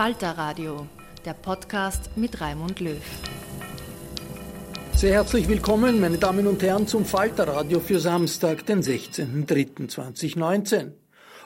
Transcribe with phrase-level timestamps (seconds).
[0.00, 0.86] Falter Radio,
[1.26, 2.96] der Podcast mit Raimund Löw.
[4.94, 10.92] Sehr herzlich willkommen, meine Damen und Herren, zum Falter Radio für Samstag, den 16.03.2019.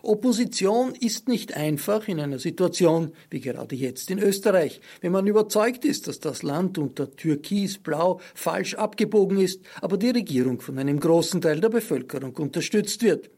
[0.04, 5.84] Opposition ist nicht einfach in einer Situation wie gerade jetzt in Österreich, wenn man überzeugt
[5.84, 11.40] ist, dass das Land unter Türkis-Blau falsch abgebogen ist, aber die Regierung von einem großen
[11.40, 13.30] Teil der Bevölkerung unterstützt wird.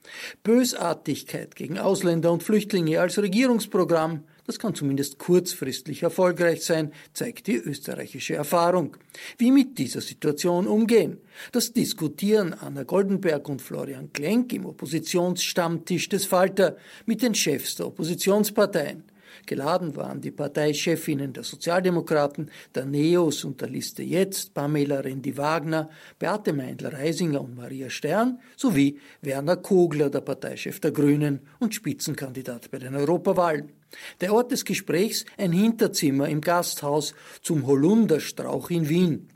[0.43, 7.57] Bösartigkeit gegen Ausländer und Flüchtlinge als Regierungsprogramm, das kann zumindest kurzfristig erfolgreich sein, zeigt die
[7.57, 8.97] österreichische Erfahrung.
[9.39, 11.19] Wie mit dieser Situation umgehen,
[11.53, 16.77] das diskutieren Anna Goldenberg und Florian Klenk im Oppositionsstammtisch des Falter
[17.07, 19.05] mit den Chefs der Oppositionsparteien.
[19.45, 26.53] Geladen waren die Parteichefinnen der Sozialdemokraten, der Neos und der Liste Jetzt, Pamela Rendi-Wagner, Beate
[26.53, 32.95] Meindl-Reisinger und Maria Stern, sowie Werner Kogler, der Parteichef der Grünen und Spitzenkandidat bei den
[32.95, 33.73] Europawahlen.
[34.21, 39.29] Der Ort des Gesprächs ein Hinterzimmer im Gasthaus zum Holunderstrauch in Wien.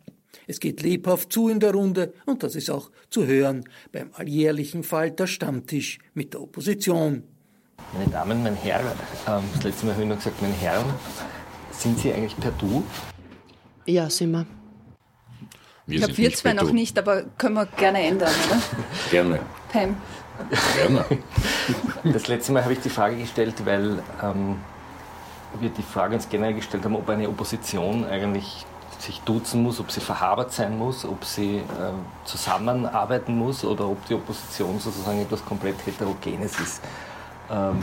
[0.47, 4.83] Es geht lebhaft zu in der Runde und das ist auch zu hören beim alljährlichen
[4.83, 7.23] Falter Stammtisch mit der Opposition.
[7.93, 8.81] Meine Damen, mein Herr,
[9.29, 10.85] ähm, das letzte Mal habe ich noch gesagt, mein Herr,
[11.73, 12.85] sind Sie eigentlich per Du?
[13.87, 14.47] Ja, sind wir.
[15.87, 18.63] Wir ich glaube, wir zwei noch nicht, aber können wir gerne ändern, oder?
[19.11, 19.41] Gerne.
[19.73, 19.97] Pam.
[20.77, 21.05] Gerne.
[22.05, 24.57] Das letzte Mal habe ich die Frage gestellt, weil ähm,
[25.59, 28.65] wir die Frage uns generell gestellt haben, ob eine Opposition eigentlich
[28.99, 31.63] sich duzen muss, ob sie verhabert sein muss, ob sie äh,
[32.25, 36.83] zusammenarbeiten muss oder ob die Opposition sozusagen etwas komplett Heterogenes ist.
[37.51, 37.79] Ähm,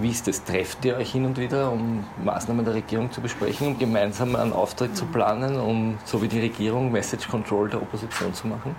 [0.00, 0.42] wie ist das?
[0.42, 4.52] Trefft ihr euch hin und wieder, um Maßnahmen der Regierung zu besprechen, um gemeinsam einen
[4.52, 8.74] Auftritt zu planen, um so wie die Regierung Message Control der Opposition zu machen?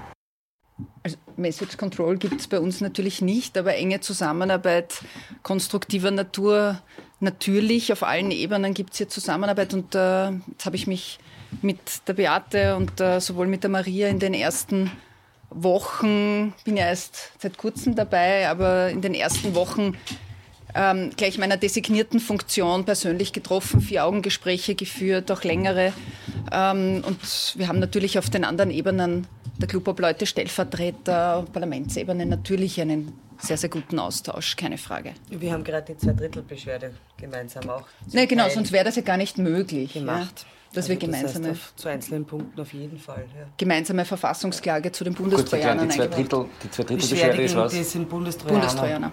[1.04, 5.02] Also Message Control gibt es bei uns natürlich nicht, aber enge Zusammenarbeit
[5.44, 6.82] konstruktiver Natur
[7.20, 7.94] natürlich.
[7.94, 11.20] Auf allen Ebenen gibt es hier Zusammenarbeit und äh, jetzt habe ich mich
[11.62, 14.92] mit der Beate und äh, sowohl mit der Maria in den ersten
[15.50, 19.96] Wochen, bin ja erst seit kurzem dabei, aber in den ersten Wochen
[20.74, 25.94] ähm, gleich meiner designierten Funktion persönlich getroffen, vier Augengespräche geführt, auch längere.
[26.52, 33.14] Ähm, und wir haben natürlich auf den anderen Ebenen der Clubobleute, Stellvertreter, Parlamentsebene natürlich einen
[33.38, 35.14] sehr, sehr guten Austausch, keine Frage.
[35.30, 37.84] Wir haben gerade die Zweidrittelbeschwerde gemeinsam auch.
[38.12, 39.94] Nein, genau, sonst wäre das ja gar nicht möglich.
[39.94, 40.46] Gemacht.
[40.46, 43.26] Ja, dass also wir gemeinsame, das heißt zu einzelnen Punkten auf jeden Fall.
[43.36, 43.46] Ja.
[43.58, 47.74] Gemeinsame Verfassungsklage zu den Bundestrojanern die Zweidrittel, die Zweidrittelbeschwerde ist was?
[47.74, 48.60] Die sind Bundestrojaner.
[48.60, 49.12] Bundestrojaner.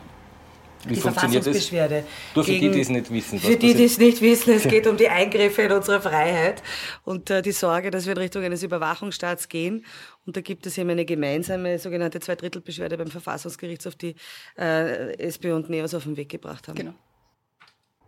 [0.85, 1.47] Wie die funktioniert das?
[1.47, 2.05] Verfassungsbeschwerde.
[2.35, 3.39] Nur für die, die es nicht wissen.
[3.39, 6.63] Für die, die es nicht wissen, es geht um die Eingriffe in unsere Freiheit
[7.05, 9.85] und äh, die Sorge, dass wir in Richtung eines Überwachungsstaats gehen.
[10.27, 14.15] Und da gibt es eben eine gemeinsame sogenannte Zweidrittelbeschwerde beim Verfassungsgerichtshof, die
[14.57, 16.77] äh, SPÖ und NEOS auf den Weg gebracht haben.
[16.77, 16.95] Genau.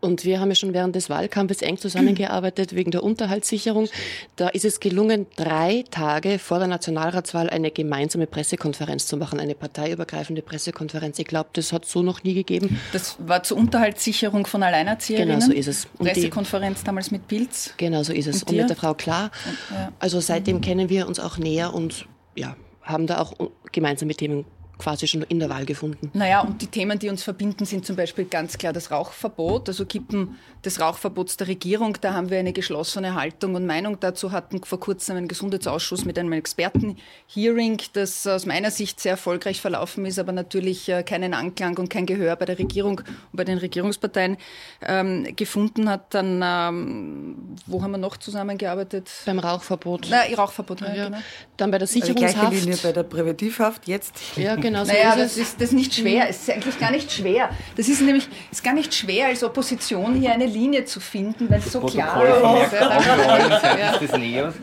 [0.04, 3.88] Und wir haben ja schon während des Wahlkampfes eng zusammengearbeitet wegen der Unterhaltssicherung.
[4.36, 9.54] Da ist es gelungen, drei Tage vor der Nationalratswahl eine gemeinsame Pressekonferenz zu machen, eine
[9.54, 11.18] parteiübergreifende Pressekonferenz.
[11.18, 12.78] Ich glaube, das hat es so noch nie gegeben.
[12.92, 15.40] Das war zur Unterhaltssicherung von Alleinerzieherinnen.
[15.40, 15.88] Genau so ist es.
[15.98, 17.72] Und Pressekonferenz die, damals mit Pilz.
[17.78, 18.42] Genau so ist es.
[18.42, 19.30] Und, und mit der Frau Klar.
[19.70, 19.90] Ja.
[19.98, 20.60] Also seitdem mhm.
[20.60, 23.32] kennen wir uns auch näher und ja, haben da auch
[23.72, 24.44] gemeinsame Themen
[24.78, 26.10] quasi schon in der Wahl gefunden.
[26.14, 29.86] Naja, und die Themen, die uns verbinden, sind zum Beispiel ganz klar das Rauchverbot, also
[29.86, 31.96] Kippen des Rauchverbots der Regierung.
[32.00, 36.18] Da haben wir eine geschlossene Haltung und Meinung dazu, hatten vor kurzem einen Gesundheitsausschuss mit
[36.18, 41.78] einem Experten-Hearing, das aus meiner Sicht sehr erfolgreich verlaufen ist, aber natürlich äh, keinen Anklang
[41.78, 44.36] und kein Gehör bei der Regierung und bei den Regierungsparteien
[44.82, 46.14] ähm, gefunden hat.
[46.14, 49.10] Dann, ähm, wo haben wir noch zusammengearbeitet?
[49.26, 50.08] Beim Rauchverbot.
[50.10, 51.04] Na, Rauchverbot, ja, ja.
[51.06, 51.18] Genau.
[51.56, 52.36] Dann bei der Sicherungshaft.
[52.36, 54.14] Also gleiche Linie bei der Präventivhaft, jetzt.
[54.36, 54.84] Ja, genau.
[54.84, 56.28] So naja, das ist, das ist nicht schwer.
[56.28, 57.50] Es ist eigentlich gar nicht schwer.
[57.76, 61.58] Das ist nämlich ist gar nicht schwer, als Opposition hier eine Linie zu finden, weil
[61.58, 62.72] es so klar ist.
[62.72, 64.18] Ja.
[64.18, 64.54] Neos.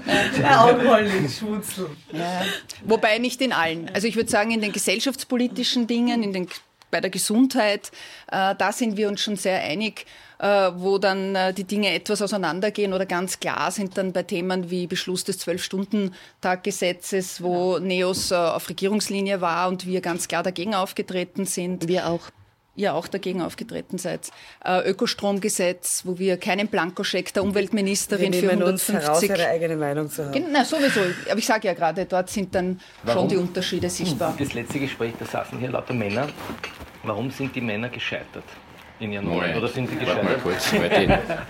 [0.43, 1.89] Augenrollschwutzel.
[2.11, 2.41] Ja.
[2.85, 3.89] Wobei nicht in allen.
[3.93, 6.47] Also ich würde sagen, in den gesellschaftspolitischen Dingen, in den,
[6.91, 7.91] bei der Gesundheit,
[8.31, 10.05] äh, da sind wir uns schon sehr einig
[10.41, 14.71] äh, wo dann äh, die Dinge etwas auseinandergehen oder ganz klar sind dann bei Themen
[14.71, 20.73] wie Beschluss des Zwölf-Stunden-Tag-Gesetzes, wo Neos äh, auf Regierungslinie war und wir ganz klar dagegen
[20.73, 21.87] aufgetreten sind.
[21.87, 22.31] Wir auch
[22.75, 24.31] ihr auch dagegen aufgetreten seid.
[24.63, 28.95] Äh, Ökostromgesetz, wo wir keinen Blankoscheck der Umweltministerin wir für 150...
[28.95, 30.45] Uns heraus, ihre eigene Meinung zu haben.
[30.51, 31.01] Na, sowieso.
[31.29, 33.21] Aber ich sage ja gerade, dort sind dann Warum?
[33.21, 34.35] schon die Unterschiede sichtbar.
[34.37, 36.27] Das letzte Gespräch, da saßen hier lauter Männer.
[37.03, 38.45] Warum sind die Männer gescheitert?
[39.01, 40.23] In Ihren Nein, oder sind die gescheitert?
[40.23, 40.77] Mal kurz, die,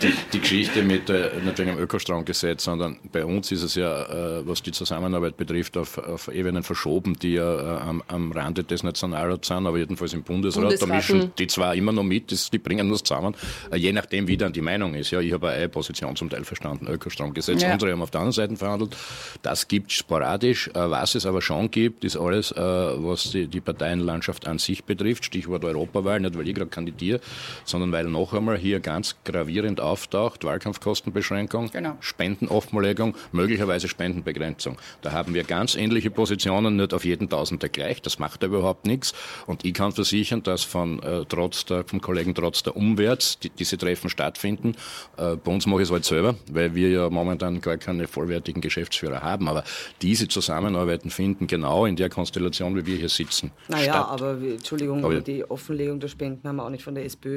[0.02, 4.40] die, die, Geschichte mit, äh, nicht wegen dem Ökostromgesetz, sondern bei uns ist es ja,
[4.40, 8.64] äh, was die Zusammenarbeit betrifft, auf, auf Ebenen verschoben, die ja äh, am, am Rande
[8.64, 10.64] des Nationalrats sind, aber jedenfalls im Bundesrat.
[10.64, 10.90] Bundesrat.
[10.90, 13.36] Da mischen die zwar immer noch mit, das, die bringen uns zusammen,
[13.72, 15.12] äh, je nachdem, wie dann die Meinung ist.
[15.12, 17.62] Ja, ich habe eine Position zum Teil verstanden, Ökostromgesetz.
[17.62, 17.72] Ja.
[17.72, 18.96] Andere haben auf der anderen Seite verhandelt.
[19.42, 20.70] Das gibt sporadisch.
[20.70, 24.84] Äh, was es aber schon gibt, ist alles, äh, was die, die Parteienlandschaft an sich
[24.84, 25.26] betrifft.
[25.26, 27.20] Stichwort Europawahl, nicht weil ich gerade kandidiere,
[27.66, 31.98] sondern weil noch einmal hier ganz gravierend auftaucht, Wahlkampfkostenbeschränkung, genau.
[32.00, 34.78] Spendenoffenlegung, möglicherweise Spendenbegrenzung.
[35.02, 39.14] Da haben wir ganz ähnliche Positionen, nicht auf jeden Tausender gleich, das macht überhaupt nichts.
[39.48, 43.50] Und ich kann versichern, dass von äh, trotz der, vom Kollegen trotz der umwärts die,
[43.50, 44.76] diese Treffen stattfinden.
[45.18, 48.62] Äh, bei uns mache ich es halt selber, weil wir ja momentan gar keine vollwertigen
[48.62, 49.48] Geschäftsführer haben.
[49.48, 49.64] Aber
[50.02, 53.52] diese Zusammenarbeiten finden genau in der Konstellation, wie wir hier sitzen.
[53.68, 54.08] Naja, statt.
[54.10, 57.31] aber Entschuldigung, aber die Offenlegung der Spenden haben wir auch nicht von der SPÖ.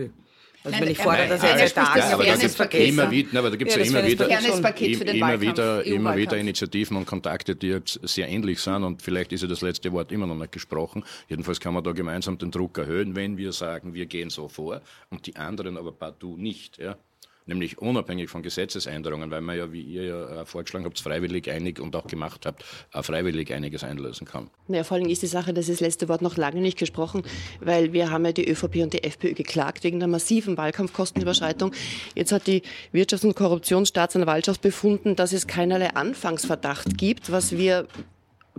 [0.64, 3.50] Also wenn ich fordere, dass er jetzt da aber da gibt es immer wieder, aber
[3.50, 8.00] da gibt's ja, ja immer wieder, immer wieder, immer wieder Initiativen und Kontakte, die jetzt
[8.02, 11.05] sehr ähnlich sind und vielleicht ist ja das letzte Wort immer noch nicht gesprochen.
[11.29, 14.81] Jedenfalls kann man da gemeinsam den Druck erhöhen, wenn wir sagen, wir gehen so vor
[15.11, 16.79] und die anderen aber partout nicht.
[16.79, 16.97] Ja
[17.46, 21.81] nämlich unabhängig von Gesetzesänderungen, weil man ja, wie ihr ja äh, vorgeschlagen habt, freiwillig einig
[21.81, 24.50] und auch gemacht habt, freiwillig einiges einlösen kann.
[24.69, 27.23] Naja, vor allem ist die Sache, dass das letzte Wort noch lange nicht gesprochen,
[27.61, 31.73] weil wir haben ja die ÖVP und die FPÖ geklagt wegen der massiven Wahlkampfkostenüberschreitung.
[32.14, 32.62] Jetzt hat die
[32.93, 37.87] Wirtschafts- und Korruptionsstaatsanwaltschaft befunden, dass es keinerlei Anfangsverdacht gibt, was wir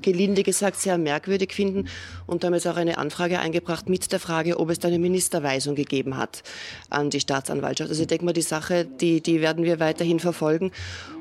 [0.01, 1.88] gelinde gesagt sehr merkwürdig finden
[2.27, 5.75] und haben jetzt auch eine Anfrage eingebracht mit der Frage, ob es da eine Ministerweisung
[5.75, 6.44] gegeben hat
[6.89, 7.89] an die Staatsanwaltschaft.
[7.89, 10.71] Also ich denke mal, die Sache, die, die werden wir weiterhin verfolgen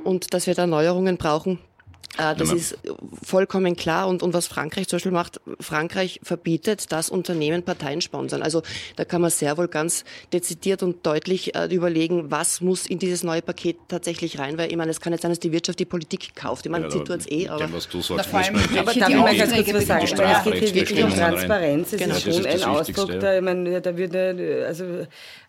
[0.03, 1.59] und dass wir da Neuerungen brauchen,
[2.17, 2.79] das ist
[3.23, 4.09] vollkommen klar.
[4.09, 8.43] Und, und was Frankreich zum Beispiel macht, Frankreich verbietet, dass Unternehmen Parteien sponsern.
[8.43, 8.62] Also
[8.97, 13.23] da kann man sehr wohl ganz dezidiert und deutlich äh, überlegen, was muss in dieses
[13.23, 14.58] neue Paket tatsächlich rein.
[14.58, 16.67] Weil ich meine, es kann nicht sein, dass die Wirtschaft die Politik kauft.
[16.67, 17.49] Ich meine, ja, sie tut es eh.
[17.49, 20.05] Aber, dem, was du sagst, vor allem, aber darf ich mal ganz kurz was sagen?
[20.05, 21.93] Es geht hier wirklich um Transparenz.
[21.93, 22.15] Es genau.
[22.15, 25.06] ist schon ein Ausdruck, da, ich meine, da würde, also äh,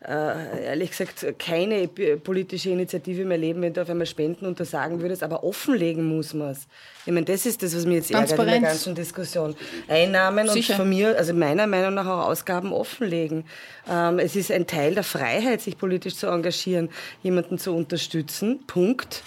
[0.08, 5.44] ehrlich gesagt, keine politische Initiative mehr leben, wenn du auf einmal Spenden untersagen würdest, aber
[5.44, 6.68] offenlegen muss man es.
[7.06, 9.56] Ich meine, das ist das, was mir jetzt ärgert in der ganzen Diskussion.
[9.88, 10.74] Einnahmen Sicher.
[10.74, 13.46] und von mir, also meiner Meinung nach auch Ausgaben offenlegen.
[13.90, 16.90] Ähm, es ist ein Teil der Freiheit, sich politisch zu engagieren,
[17.24, 18.60] jemanden zu unterstützen.
[18.68, 19.24] Punkt.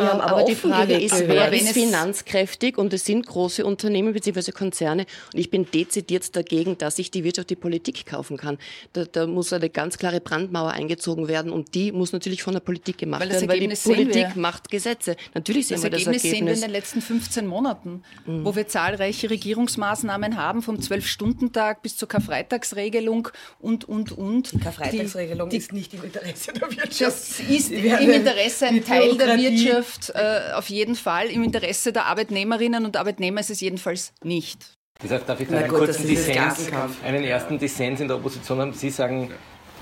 [0.00, 4.52] Ja, aber, aber die Frage ist, wer ist finanzkräftig und es sind große Unternehmen bzw.
[4.52, 8.58] Konzerne und ich bin dezidiert dagegen, dass sich die Wirtschaft die Politik kaufen kann.
[8.92, 12.60] Da, da, muss eine ganz klare Brandmauer eingezogen werden und die muss natürlich von der
[12.60, 15.16] Politik gemacht weil werden, weil die Politik macht Gesetze.
[15.34, 16.22] Natürlich sehen das wir das Ergebnis.
[16.22, 18.44] Das sehen wir in den letzten 15 Monaten, mhm.
[18.44, 23.28] wo wir zahlreiche Regierungsmaßnahmen haben, vom Zwölf-Stunden-Tag bis zur Karfreitagsregelung
[23.60, 24.52] und, und, und.
[24.52, 27.00] Die Karfreitagsregelung die, die, ist nicht im Interesse der Wirtschaft.
[27.00, 31.26] Das ist im Interesse ein Teil der Wirtschaft Wirtschaft äh, auf jeden Fall.
[31.26, 34.76] Im Interesse der Arbeitnehmerinnen und Arbeitnehmer ist es jedenfalls nicht.
[35.00, 36.70] Das heißt, darf ich da einen gut, kurzen Dissens,
[37.04, 38.72] einen ersten Dissens in der Opposition haben?
[38.74, 39.30] Sie sagen,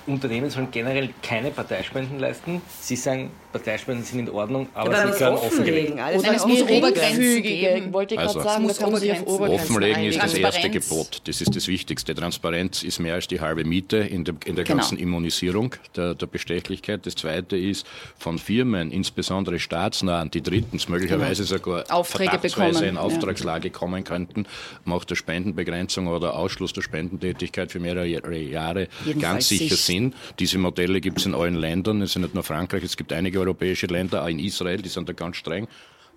[0.06, 2.62] Unternehmen sollen generell keine Parteispenden leisten.
[2.80, 5.94] Sie sagen, Parteispenden sind in Ordnung, aber ja, sie können offenlegen.
[5.94, 7.92] Oder es muss Obergrenzen geben.
[7.92, 11.22] Wollte ich also, sagen, muss Obergrenzen Offenlegen ist das erste Gebot.
[11.24, 12.14] Das ist das Wichtigste.
[12.14, 14.78] Transparenz ist mehr als die halbe Miete in der, in der genau.
[14.78, 17.06] ganzen Immunisierung der, der Bestechlichkeit.
[17.06, 17.86] Das zweite ist
[18.18, 21.56] von Firmen, insbesondere staatsnahen, die drittens möglicherweise genau.
[21.56, 22.82] sogar Aufträge bekommen.
[22.84, 23.74] in Auftragslage ja.
[23.74, 24.46] kommen könnten,
[24.84, 30.14] macht der Spendenbegrenzung oder Ausschluss der Spendentätigkeit für mehrere Jahre Jedenfalls ganz sicher Sinn.
[30.38, 32.02] Diese Modelle gibt es in allen Ländern.
[32.02, 35.08] Es sind nicht nur Frankreich, es gibt einige europäische Länder, auch in Israel, die sind
[35.08, 35.68] da ganz streng.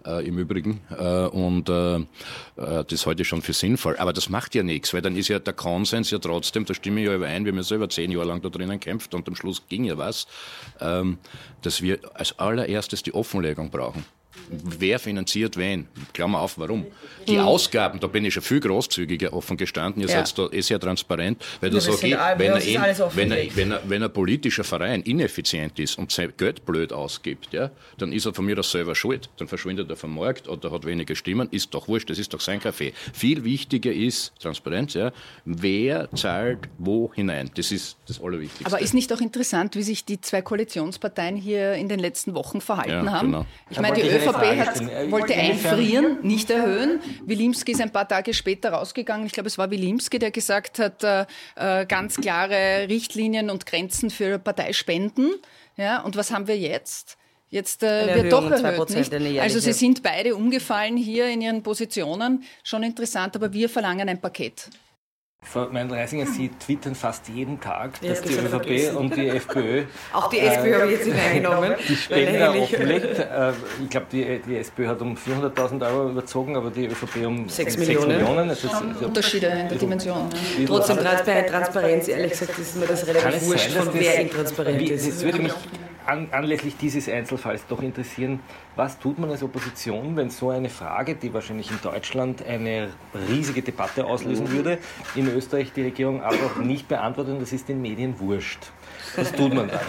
[0.03, 0.81] Äh, im Übrigen.
[0.89, 2.03] Äh, und äh, äh,
[2.55, 3.97] das halte ich schon für sinnvoll.
[3.97, 7.01] Aber das macht ja nichts, weil dann ist ja der Konsens ja trotzdem, da stimme
[7.01, 9.35] ich ja überein, wir haben ja selber zehn Jahre lang da drinnen kämpft und am
[9.35, 10.25] Schluss ging ja was,
[10.79, 11.19] ähm,
[11.61, 14.03] dass wir als allererstes die Offenlegung brauchen.
[14.49, 15.87] Wer finanziert wen?
[16.13, 16.85] Klammer auf, warum?
[17.27, 17.45] Die mhm.
[17.45, 20.01] Ausgaben, da bin ich schon viel großzügiger offen gestanden.
[20.01, 20.25] Ihr ja.
[20.25, 24.13] seid da eh sehr transparent, weil sagst, wenn, er, wenn, er, wenn, er, wenn ein
[24.13, 28.55] politischer Verein ineffizient ist und sein Geld blöd ausgibt, ja, dann ist er von mir
[28.55, 29.29] das selber schuld.
[29.37, 31.47] Dann verschwindet er vom Markt oder hat weniger Stimmen.
[31.51, 32.93] Ist doch wurscht, das ist doch sein Kaffee.
[33.13, 35.11] Viel wichtiger ist Transparenz, ja.
[35.45, 37.51] Wer zahlt wo hinein?
[37.55, 38.65] Das ist das Allerwichtigste.
[38.65, 42.61] Aber ist nicht auch interessant, wie sich die zwei Koalitionsparteien hier in den letzten Wochen
[42.61, 43.31] verhalten ja, haben?
[43.31, 43.45] Genau.
[43.69, 46.99] Ich meine, die ÖVP hat, wollte einfrieren, nicht erhöhen.
[47.25, 49.25] Wilimski ist ein paar Tage später rausgegangen.
[49.25, 54.09] Ich glaube, es war Wilimski, der gesagt hat, äh, äh, ganz klare Richtlinien und Grenzen
[54.09, 55.31] für Parteispenden.
[55.77, 57.17] Ja, und was haben wir jetzt?
[57.49, 58.89] Jetzt äh, wird doch erhöht.
[58.91, 59.41] Nicht?
[59.41, 62.43] Also sie sind beide umgefallen hier in ihren Positionen.
[62.63, 64.69] Schon interessant, aber wir verlangen ein Paket.
[65.51, 69.83] Frau Meindl-Reisinger, Sie twittern fast jeden Tag, ja, dass die ÖVP und die FPÖ.
[70.13, 71.73] Auch die äh, SPÖ habe ich jetzt hineingenommen.
[71.89, 73.19] Die Spender offenlegt.
[73.19, 73.51] Äh,
[73.83, 77.77] ich glaube, die, die SPÖ hat um 400.000 Euro überzogen, aber die ÖVP um 6
[77.79, 78.07] Millionen.
[78.07, 78.49] Millionen.
[78.49, 80.29] Also ja, Unterschiede in der Dimension.
[80.57, 80.65] Ja.
[80.67, 85.07] Trotzdem Transparenz, Transparenz, ehrlich gesagt, ist mir das relativ wurscht, von wer intransparent ist.
[85.09, 85.53] Das würde mich
[86.05, 88.39] an, anlässlich dieses Einzelfalls doch interessieren,
[88.75, 92.89] was tut man als Opposition, wenn so eine Frage, die wahrscheinlich in Deutschland eine
[93.29, 94.77] riesige Debatte auslösen würde,
[95.15, 98.71] in Österreich die Regierung einfach nicht beantwortet und das ist den Medien wurscht.
[99.15, 99.79] Was tut man dann?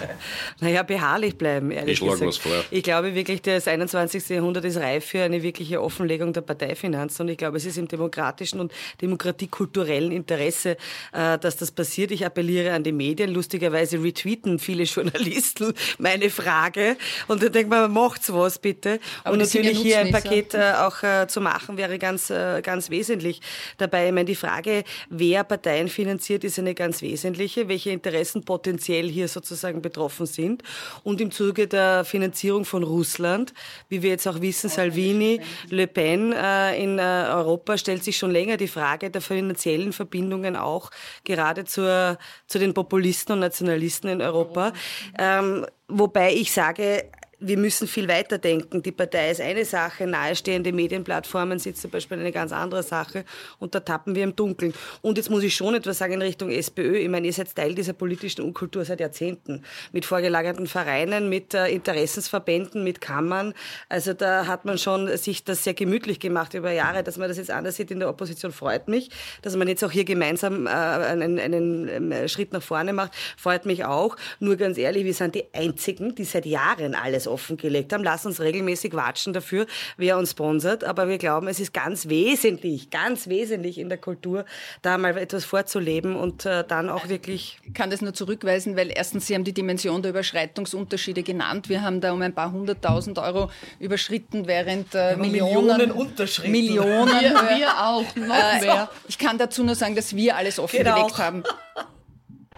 [0.60, 2.26] naja, beharrlich bleiben, ehrlich ich gesagt.
[2.26, 2.52] Was vor.
[2.70, 4.28] Ich glaube wirklich, das 21.
[4.28, 7.88] Jahrhundert ist reif für eine wirkliche Offenlegung der Parteifinanzen und ich glaube, es ist im
[7.88, 10.76] demokratischen und demokratiekulturellen Interesse,
[11.12, 12.10] äh, dass das passiert.
[12.10, 13.30] Ich appelliere an die Medien.
[13.30, 16.96] Lustigerweise retweeten viele Journalisten meine Frage
[17.28, 19.00] und da denkt man, macht's was bitte.
[19.24, 23.40] Aber und natürlich hier ein Paket äh, auch äh, zu machen wäre ganz, ganz wesentlich
[23.78, 24.06] dabei.
[24.06, 27.68] Ich meine, die Frage, wer Parteien finanziert, ist eine ganz wesentliche.
[27.68, 30.62] Welche Interessen potenziell hier sozusagen betroffen sind.
[31.04, 33.52] Und im Zuge der Finanzierung von Russland,
[33.88, 38.30] wie wir jetzt auch wissen, Salvini, Le Pen äh, in äh, Europa stellt sich schon
[38.30, 40.90] länger die Frage der finanziellen Verbindungen auch
[41.24, 44.72] gerade zur, zu den Populisten und Nationalisten in Europa.
[45.18, 47.04] Ähm, wobei ich sage,
[47.42, 48.82] wir müssen viel weiter denken.
[48.82, 53.24] Die Partei ist eine Sache, nahestehende Medienplattformen sind zum Beispiel eine ganz andere Sache
[53.58, 54.72] und da tappen wir im Dunkeln.
[55.00, 56.96] Und jetzt muss ich schon etwas sagen in Richtung SPÖ.
[56.96, 59.64] Ich meine, ihr seid Teil dieser politischen Unkultur seit Jahrzehnten.
[59.92, 63.54] Mit vorgelagerten Vereinen, mit äh, Interessensverbänden, mit Kammern.
[63.88, 67.02] Also da hat man schon sich das sehr gemütlich gemacht über Jahre.
[67.02, 69.10] Dass man das jetzt anders sieht in der Opposition, freut mich.
[69.42, 73.66] Dass man jetzt auch hier gemeinsam äh, einen, einen, ähm, Schritt nach vorne macht, freut
[73.66, 74.16] mich auch.
[74.38, 78.04] Nur ganz ehrlich, wir sind die Einzigen, die seit Jahren alles offengelegt haben.
[78.04, 80.84] Lass uns regelmäßig watschen dafür, wer uns sponsert.
[80.84, 84.44] Aber wir glauben, es ist ganz wesentlich, ganz wesentlich in der Kultur,
[84.82, 87.58] da mal etwas vorzuleben und äh, dann auch wirklich.
[87.64, 91.68] Ich kann das nur zurückweisen, weil erstens, Sie haben die Dimension der Überschreitungsunterschiede genannt.
[91.68, 96.52] Wir haben da um ein paar hunderttausend Euro überschritten, während äh, Millionen, Millionen Unterschriften.
[96.52, 97.20] Millionen.
[97.20, 98.90] Wir, wir auch, noch äh, mehr.
[99.08, 101.18] Ich kann dazu nur sagen, dass wir alles offengelegt genau.
[101.18, 101.42] haben.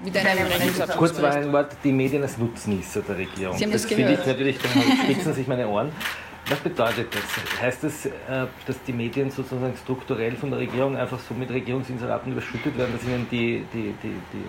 [0.04, 0.48] Mit einem
[0.98, 3.56] Kurz war ein Wort, die Medien als Nutznießer der Regierung.
[3.56, 4.20] Sie haben das, das gehört.
[4.20, 5.90] Ich natürlich, dann spitzen sich meine Ohren.
[6.48, 7.60] Was bedeutet das?
[7.62, 8.10] Heißt das, äh,
[8.66, 13.08] dass die Medien sozusagen strukturell von der Regierung einfach so mit Regierungsinseraten überschüttet werden, dass
[13.08, 14.44] ihnen die, die, die, die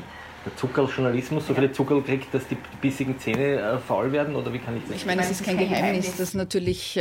[0.45, 4.35] der Zuckerjournalismus so viele Zuckerl kriegt, dass die bissigen Zähne äh, faul werden?
[4.35, 6.99] Oder wie kann ich das Ich meine, es ist kein Geheimnis, dass natürlich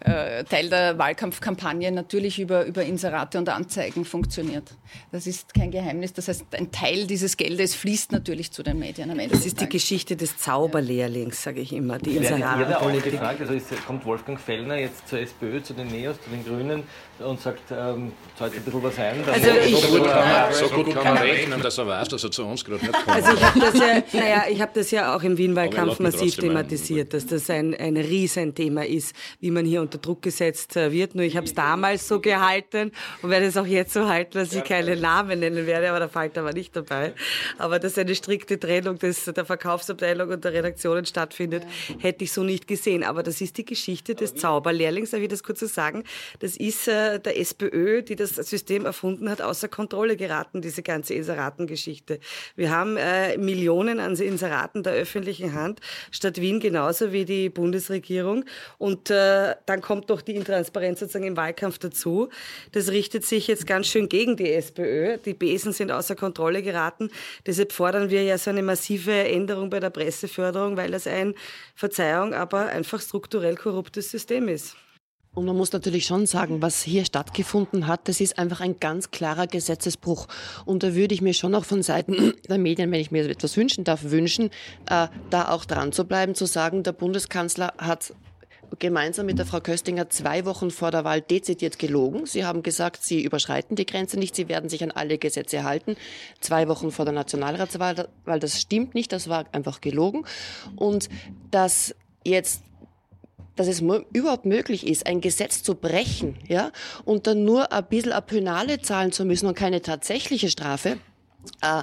[0.00, 4.72] äh, Teil der Wahlkampfkampagne natürlich über, über Inserate und Anzeigen funktioniert.
[5.12, 6.12] Das ist kein Geheimnis.
[6.12, 9.34] Das heißt, ein Teil dieses Geldes fließt natürlich zu den Medien am Ende.
[9.34, 13.12] Das ist die Geschichte des Zauberlehrlings, sage ich immer, die Inseratenpolitik.
[13.12, 16.82] Gefragt, also ist, kommt Wolfgang Fellner jetzt zur SPÖ, zu den Neos, zu den Grünen
[17.18, 19.16] und sagt, ähm, zahlt ein bisschen was ein?
[19.26, 22.24] Also ich, so, gut kann man, so gut kann man rechnen, dass er weiß, dass
[22.24, 23.08] er zu uns gerade nicht kommt.
[23.08, 27.26] Also ich habe das, ja, naja, hab das ja auch im Wien-Wahlkampf massiv thematisiert, dass
[27.26, 31.14] das ein, ein Riesenthema ist, wie man hier unter Druck gesetzt äh, wird.
[31.14, 32.92] Nur ich habe es damals so gehalten
[33.22, 36.08] und werde es auch jetzt so halten, dass ich keine Namen nennen werde, aber der
[36.08, 37.12] Falter war nicht dabei.
[37.58, 41.64] Aber dass eine strikte Trennung des, der Verkaufsabteilung und der Redaktionen stattfindet,
[41.98, 43.02] hätte ich so nicht gesehen.
[43.02, 46.04] Aber das ist die Geschichte des Zauberlehrlings, darf ich das kurz so sagen.
[46.38, 51.14] Das ist äh, der SPÖ, die das System erfunden hat, außer Kontrolle geraten, diese ganze
[51.14, 52.20] Inseratengeschichte.
[52.54, 55.80] Wir haben äh, Millionen an Inseraten der öffentlichen Hand,
[56.10, 58.44] Stadt Wien genauso wie die Bundesregierung.
[58.78, 62.28] Und äh, dann kommt doch die Intransparenz sozusagen im Wahlkampf dazu.
[62.72, 65.18] Das richtet sich jetzt ganz schön gegen die SPÖ.
[65.18, 67.10] Die Besen sind außer Kontrolle geraten.
[67.46, 71.34] Deshalb fordern wir ja so eine massive Änderung bei der Presseförderung, weil das ein,
[71.74, 74.76] Verzeihung, aber einfach strukturell korruptes System ist.
[75.32, 79.12] Und man muss natürlich schon sagen, was hier stattgefunden hat, das ist einfach ein ganz
[79.12, 80.26] klarer Gesetzesbruch.
[80.64, 83.56] Und da würde ich mir schon auch von Seiten der Medien, wenn ich mir etwas
[83.56, 84.50] wünschen darf, wünschen,
[84.88, 88.12] äh, da auch dran zu bleiben, zu sagen, der Bundeskanzler hat
[88.78, 92.26] gemeinsam mit der Frau Köstinger zwei Wochen vor der Wahl dezidiert gelogen.
[92.26, 95.96] Sie haben gesagt, sie überschreiten die Grenze nicht, sie werden sich an alle Gesetze halten.
[96.40, 100.24] Zwei Wochen vor der Nationalratswahl, weil das stimmt nicht, das war einfach gelogen.
[100.76, 101.08] Und
[101.50, 102.62] dass jetzt
[103.56, 106.72] dass es überhaupt möglich ist, ein Gesetz zu brechen, ja,
[107.04, 110.96] und dann nur ein bisschen eine Penale zahlen zu müssen und keine tatsächliche Strafe,
[111.60, 111.82] äh,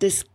[0.00, 0.26] das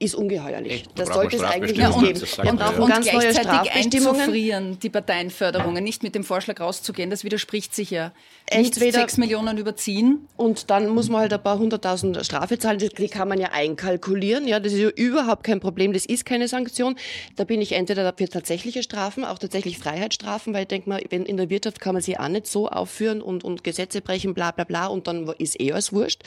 [0.00, 0.84] ist ungeheuerlich.
[0.96, 2.20] Das sollte es eigentlich nicht geben.
[2.20, 2.88] Wir brauchen ja.
[2.88, 4.20] ganz neue Strafbestimmungen.
[4.20, 7.10] einzufrieren, die Parteienförderungen, nicht mit dem Vorschlag rauszugehen.
[7.10, 8.12] Das widerspricht sich ja.
[8.46, 10.28] Entweder nicht sechs Millionen überziehen.
[10.36, 12.78] Und dann muss man halt ein paar hunderttausend Strafe zahlen.
[12.78, 14.48] Die kann man ja einkalkulieren.
[14.48, 15.92] Ja, das ist ja überhaupt kein Problem.
[15.92, 16.96] Das ist keine Sanktion.
[17.36, 21.24] Da bin ich entweder für tatsächliche Strafen, auch tatsächlich Freiheitsstrafen, weil ich denke mal, wenn
[21.24, 24.50] in der Wirtschaft kann man sie auch nicht so aufführen und, und Gesetze brechen, bla
[24.50, 26.22] bla bla, und dann ist eh alles wurscht.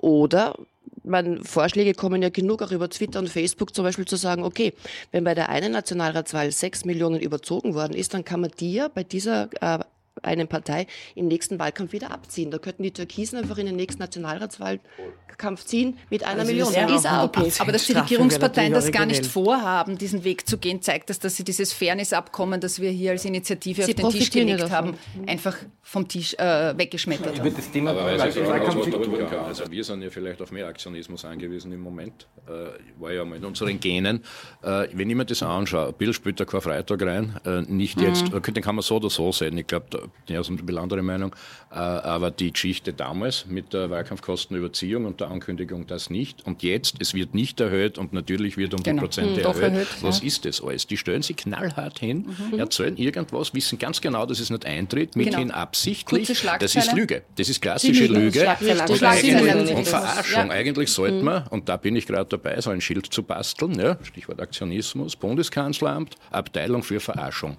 [0.00, 0.56] Oder
[1.04, 4.72] meine, Vorschläge kommen ja genug auch über Twitter und Facebook zum Beispiel zu sagen, okay,
[5.12, 8.88] wenn bei der einen Nationalratswahl sechs Millionen überzogen worden ist, dann kann man die ja
[8.88, 9.80] bei dieser äh,
[10.24, 12.50] einen Partei im nächsten Wahlkampf wieder abziehen.
[12.50, 16.72] Da könnten die Türkisen einfach in den nächsten Nationalratswahlkampf ziehen mit einer also Million.
[16.72, 17.52] Ja, ist auch okay.
[17.58, 21.36] Aber dass die Regierungsparteien das gar nicht vorhaben, diesen Weg zu gehen, zeigt das, dass
[21.36, 25.56] sie dieses Fairness-Abkommen, das wir hier als Initiative sie auf den Tisch gelegt haben, einfach
[25.82, 27.54] vom Tisch äh, weggeschmettert haben.
[27.54, 29.44] Das Thema Aber kann.
[29.44, 32.26] Also wir sind ja vielleicht auf mehr Aktionismus angewiesen im Moment.
[32.46, 34.24] Äh, war ja mal in unseren Genen.
[34.62, 38.32] Äh, wenn ich mir das anschaue, Bill spielt da kein Freitag rein, äh, nicht jetzt,
[38.32, 38.42] mhm.
[38.42, 39.58] den kann man so oder so sehen.
[39.58, 41.34] Ich glaube, ja, ist eine andere Meinung.
[41.70, 46.46] Äh, aber die Geschichte damals mit der Wahlkampfkostenüberziehung und der Ankündigung, das nicht.
[46.46, 48.96] Und jetzt, es wird nicht erhöht und natürlich wird um genau.
[48.96, 49.62] die Prozente hm, erhöht.
[49.62, 49.88] erhöht.
[50.00, 50.26] Was ja.
[50.26, 50.86] ist das alles?
[50.86, 52.58] Die stellen sich knallhart hin, mhm.
[52.58, 55.54] erzählen irgendwas, wissen ganz genau, dass es nicht eintritt, mithin genau.
[55.54, 56.28] absichtlich.
[56.58, 57.22] Das ist Lüge.
[57.36, 58.40] Das ist klassische Lüge.
[58.40, 60.46] Und, eigentlich, und Verarschung.
[60.46, 60.52] Ja.
[60.52, 61.24] Eigentlich sollte mhm.
[61.24, 65.16] man, und da bin ich gerade dabei, so ein Schild zu basteln, ja, Stichwort Aktionismus,
[65.16, 67.56] Bundeskanzleramt, Abteilung für Verarschung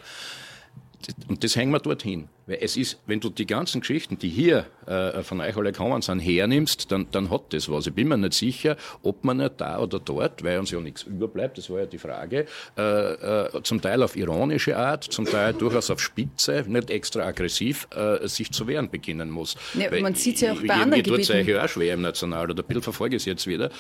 [1.28, 2.30] und das hängen wir dorthin.
[2.48, 6.02] Weil es ist, wenn du die ganzen Geschichten, die hier äh, von euch alle kommen
[6.02, 7.88] sind, hernimmst, dann, dann hat das was.
[7.88, 11.04] Ich bin mir nicht sicher, ob man nicht da oder dort, weil uns ja nichts
[11.04, 12.46] überbleibt, das war ja die Frage,
[12.78, 17.88] äh, äh, zum Teil auf ironische Art, zum Teil durchaus auf Spitze, nicht extra aggressiv,
[17.96, 19.56] äh, sich zu wehren beginnen muss.
[19.74, 21.12] Ja, man sieht es ja auch bei anderen Gebieten.
[21.12, 23.72] Mir tut es ja auch schwer im National, oder Bild verfolge ich es jetzt wieder.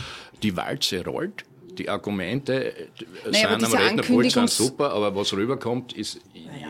[0.41, 1.43] Die Walze rollt,
[1.75, 2.87] die Argumente äh,
[3.31, 6.19] naja, sind am Rednerpult sind super, aber was rüberkommt, ist,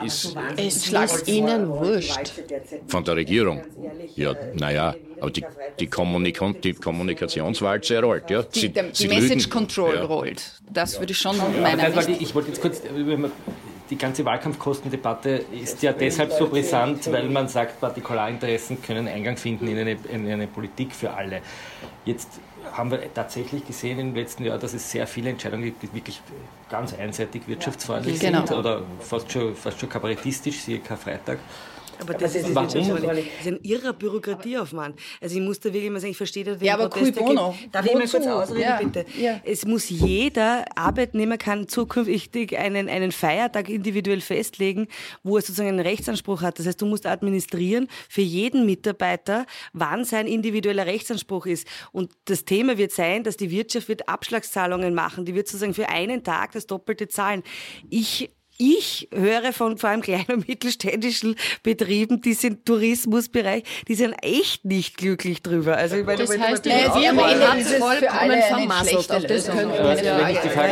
[0.04, 2.32] ist es ist ihnen wurscht.
[2.88, 3.64] Von der Regierung.
[4.16, 5.46] Ja, naja, aber die,
[5.80, 8.30] die, Kommunika die Kommunikationswalze rollt.
[8.30, 8.44] Ja.
[8.52, 10.04] Sie, die, die Message Control ja.
[10.04, 10.62] rollt.
[10.72, 12.10] Das würde ich schon ja, meinen.
[12.10, 12.82] Ich, ich wollte jetzt kurz
[13.90, 19.68] die ganze Wahlkampfkostendebatte ist ja deshalb so brisant, weil man sagt, Partikularinteressen können Eingang finden
[19.68, 21.42] in eine, in eine Politik für alle.
[22.04, 22.40] Jetzt
[22.78, 26.22] haben wir tatsächlich gesehen im letzten Jahr, dass es sehr viele Entscheidungen gibt, die wirklich
[26.70, 28.46] ganz einseitig wirtschaftsfreundlich genau.
[28.46, 31.40] sind oder fast schon, fast schon kabarettistisch, siehe Karfreitag.
[32.00, 32.68] Aber das, ist, Warum?
[32.68, 35.00] das ist ein irrer Bürokratieaufwand.
[35.22, 37.26] Also ich muss da wirklich mal sagen, ich verstehe da den Ja, aber Protest, cui
[37.26, 37.56] bono?
[37.72, 38.00] Darf Wozu?
[38.00, 38.80] ich mal kurz ausreden, ja.
[38.82, 39.06] bitte?
[39.20, 39.42] Ja.
[39.44, 44.88] Es muss jeder Arbeitnehmer kann zukünftig einen, einen Feiertag individuell festlegen,
[45.24, 46.60] wo er sozusagen einen Rechtsanspruch hat.
[46.60, 51.68] Das heißt, du musst administrieren für jeden Mitarbeiter, wann sein individueller Rechtsanspruch ist.
[51.92, 55.26] Und das Thema wird sein, dass die Wirtschaft wird Abschlagszahlungen machen.
[55.26, 57.44] Die wird sozusagen für einen Tag das Doppelte zahlen.
[57.90, 63.96] Ich ich höre von vor allem kleinen und mittelständischen Betrieben, die sind im Tourismusbereich, die
[63.96, 65.78] sind echt nicht glücklich drüber.
[65.78, 69.12] Also ich meine, das heißt, ja, wir haben es vollkommen vermasselt.
[69.12, 70.70] Auf das können wir ja, die Frage,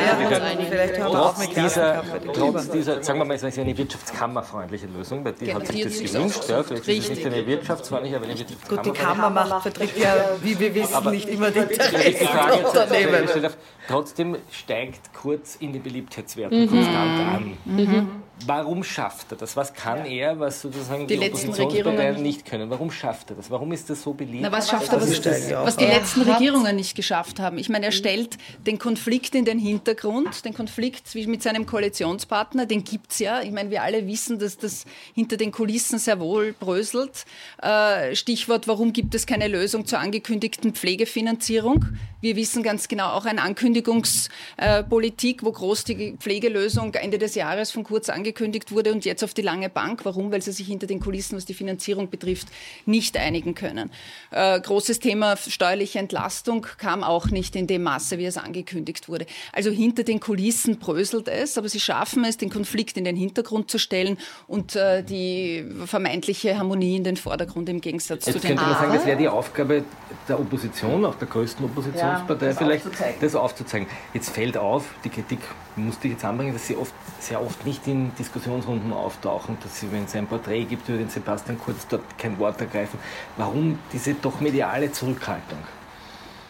[0.98, 5.46] ja, trotz, dieser, trotz dieser, sagen wir mal, es ist eine wirtschaftskammerfreundliche Lösung, weil die
[5.46, 5.60] genau.
[5.60, 6.44] hat sich das gewünscht.
[6.48, 8.82] Ja, vielleicht ist es nicht eine wirtschaftsfreundliche, aber eine Wirtschaftskammer.
[8.82, 13.50] Gut, die Kammer macht, vertritt ja, wie wir wissen, aber nicht immer die Interessen
[13.88, 17.58] Trotzdem steigt Kurz in den Beliebtheitswerten konstant an.
[17.66, 18.23] Mhm.
[18.46, 19.56] Warum schafft er das?
[19.56, 20.32] Was kann ja.
[20.32, 22.70] er, was sozusagen die, die Oppositionsparteien nicht können?
[22.70, 23.50] Warum schafft er das?
[23.50, 24.42] Warum ist das so beliebt?
[24.42, 27.58] Na, was schafft er, was, das, was die letzten Regierungen nicht geschafft haben?
[27.58, 32.84] Ich meine, er stellt den Konflikt in den Hintergrund, den Konflikt mit seinem Koalitionspartner, den
[32.84, 33.42] gibt es ja.
[33.42, 37.26] Ich meine, wir alle wissen, dass das hinter den Kulissen sehr wohl bröselt.
[37.62, 41.86] Äh, Stichwort, warum gibt es keine Lösung zur angekündigten Pflegefinanzierung?
[42.20, 47.84] Wir wissen ganz genau auch eine Ankündigungspolitik, wo groß die Pflegelösung Ende des Jahres von
[47.84, 50.06] Kurz angekündigt wurde und jetzt auf die lange Bank.
[50.06, 50.32] Warum?
[50.32, 52.48] Weil sie sich hinter den Kulissen, was die Finanzierung betrifft,
[52.86, 53.92] nicht einigen können.
[54.32, 59.26] Äh, großes Thema steuerliche Entlastung kam auch nicht in dem Maße, wie es angekündigt wurde.
[59.52, 63.70] Also hinter den Kulissen bröselt es, aber sie schaffen es, den Konflikt in den Hintergrund
[63.70, 68.56] zu stellen und äh, die vermeintliche Harmonie in den Vordergrund im Gegensatz jetzt zu den
[68.56, 69.84] könnte man sagen, das wäre die Aufgabe
[70.28, 73.22] der Opposition, auch der größten Oppositionspartei ja, vielleicht, aufzuzeigen.
[73.22, 73.88] das aufzuzeigen.
[74.14, 75.40] Jetzt fällt auf, die Kritik
[75.76, 79.92] musste ich jetzt anbringen, dass sie oft, sehr oft nicht in Diskussionsrunden auftauchen, dass sie,
[79.92, 83.00] wenn es ein Porträt gibt über den Sebastian Kurz, dort kein Wort ergreifen.
[83.38, 85.60] Warum diese doch mediale Zurückhaltung?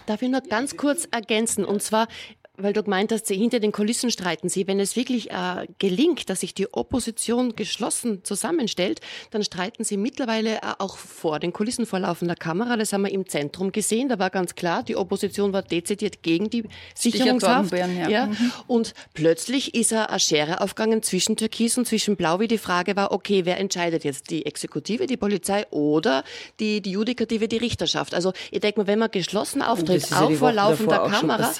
[0.05, 1.63] Darf ich nur ganz kurz ergänzen?
[1.63, 2.07] Und zwar,
[2.55, 4.67] weil du gemeint hast, hinter den Kulissen streiten sie.
[4.67, 10.57] Wenn es wirklich äh, gelingt, dass sich die Opposition geschlossen zusammenstellt, dann streiten sie mittlerweile
[10.57, 12.77] äh, auch vor den Kulissen vor laufender Kamera.
[12.77, 14.07] Das haben wir im Zentrum gesehen.
[14.07, 17.73] Da war ganz klar, die Opposition war dezidiert gegen die Sicherungshaft.
[17.73, 17.87] Ja.
[17.87, 18.25] ja.
[18.27, 18.51] Mhm.
[18.67, 22.95] Und plötzlich ist er eine Schere aufgegangen zwischen Türkis und zwischen Blau, wie die Frage
[22.95, 24.29] war, okay, wer entscheidet jetzt?
[24.29, 26.23] Die Exekutive, die Polizei oder
[26.59, 28.13] die, die Judikative, die Richterschaft?
[28.13, 31.51] Also ich denke mal, wenn man geschlossen auftritt, auch ja vor laufender Kamera,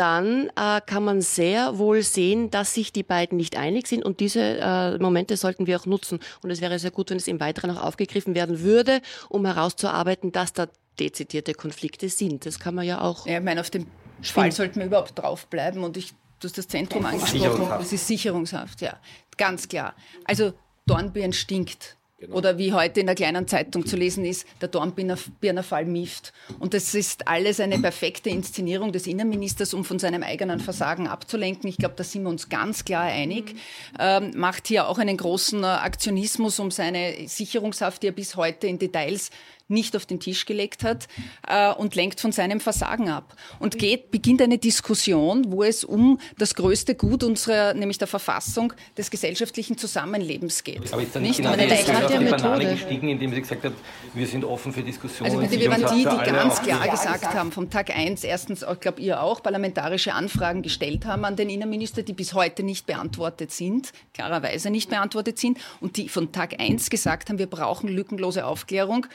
[0.00, 4.20] dann äh, kann man sehr wohl sehen, dass sich die beiden nicht einig sind und
[4.20, 6.20] diese äh, Momente sollten wir auch nutzen.
[6.42, 10.32] Und es wäre sehr gut, wenn es im Weiteren auch aufgegriffen werden würde, um herauszuarbeiten,
[10.32, 12.46] dass da dezidierte Konflikte sind.
[12.46, 13.26] Das kann man ja auch.
[13.26, 13.88] Ja, ich meine, auf dem
[14.22, 18.80] Fall sollten wir überhaupt draufbleiben und ich, du hast das Zentrum angesprochen, das ist Sicherungshaft,
[18.80, 18.98] ja,
[19.36, 19.94] ganz klar.
[20.24, 20.54] Also
[20.86, 21.98] Dornbirn stinkt.
[22.20, 22.36] Genau.
[22.36, 26.34] Oder wie heute in der kleinen Zeitung zu lesen ist, der Dornbirner Fall mieft.
[26.58, 31.70] Und das ist alles eine perfekte Inszenierung des Innenministers, um von seinem eigenen Versagen abzulenken.
[31.70, 33.56] Ich glaube, da sind wir uns ganz klar einig.
[33.98, 38.78] Ähm, macht hier auch einen großen Aktionismus um seine Sicherungshaft, die er bis heute in
[38.78, 39.30] Details
[39.70, 41.08] nicht auf den Tisch gelegt hat
[41.46, 43.34] äh, und lenkt von seinem Versagen ab.
[43.58, 48.72] Und geht, beginnt eine Diskussion, wo es um das größte Gut unserer, nämlich der Verfassung
[48.96, 50.92] des gesellschaftlichen Zusammenlebens geht.
[50.92, 53.72] Aber ist da nicht, genau eine leichte Methode gestiegen, indem sie gesagt hat,
[54.14, 55.30] wir sind offen für Diskussionen.
[55.30, 58.80] Also bitte, wir waren die, die ganz klar gesagt haben, vom Tag eins, erstens, ich
[58.80, 63.52] glaube ihr auch, parlamentarische Anfragen gestellt haben an den Innenminister, die bis heute nicht beantwortet
[63.52, 68.44] sind, klarerweise nicht beantwortet sind, und die von Tag eins gesagt haben, wir brauchen lückenlose
[68.44, 69.06] Aufklärung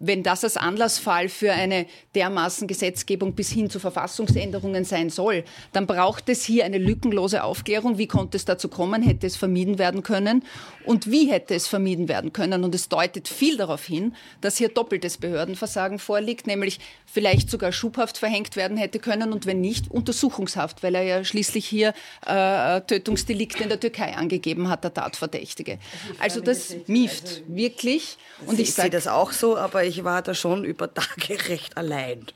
[0.00, 5.86] wenn das als Anlassfall für eine dermaßen Gesetzgebung bis hin zu Verfassungsänderungen sein soll, dann
[5.86, 7.98] braucht es hier eine lückenlose Aufklärung.
[7.98, 9.02] Wie konnte es dazu kommen?
[9.02, 10.44] Hätte es vermieden werden können?
[10.84, 12.62] Und wie hätte es vermieden werden können?
[12.62, 18.18] Und es deutet viel darauf hin, dass hier doppeltes Behördenversagen vorliegt, nämlich vielleicht sogar Schubhaft
[18.18, 21.92] verhängt werden hätte können und wenn nicht, Untersuchungshaft, weil er ja schließlich hier
[22.26, 25.78] äh, Tötungsdelikte in der Türkei angegeben hat, der Tatverdächtige.
[26.20, 28.16] Also das mieft wirklich.
[28.46, 32.26] Und ich sehe das auch so, aber ich war da schon über Tage recht allein.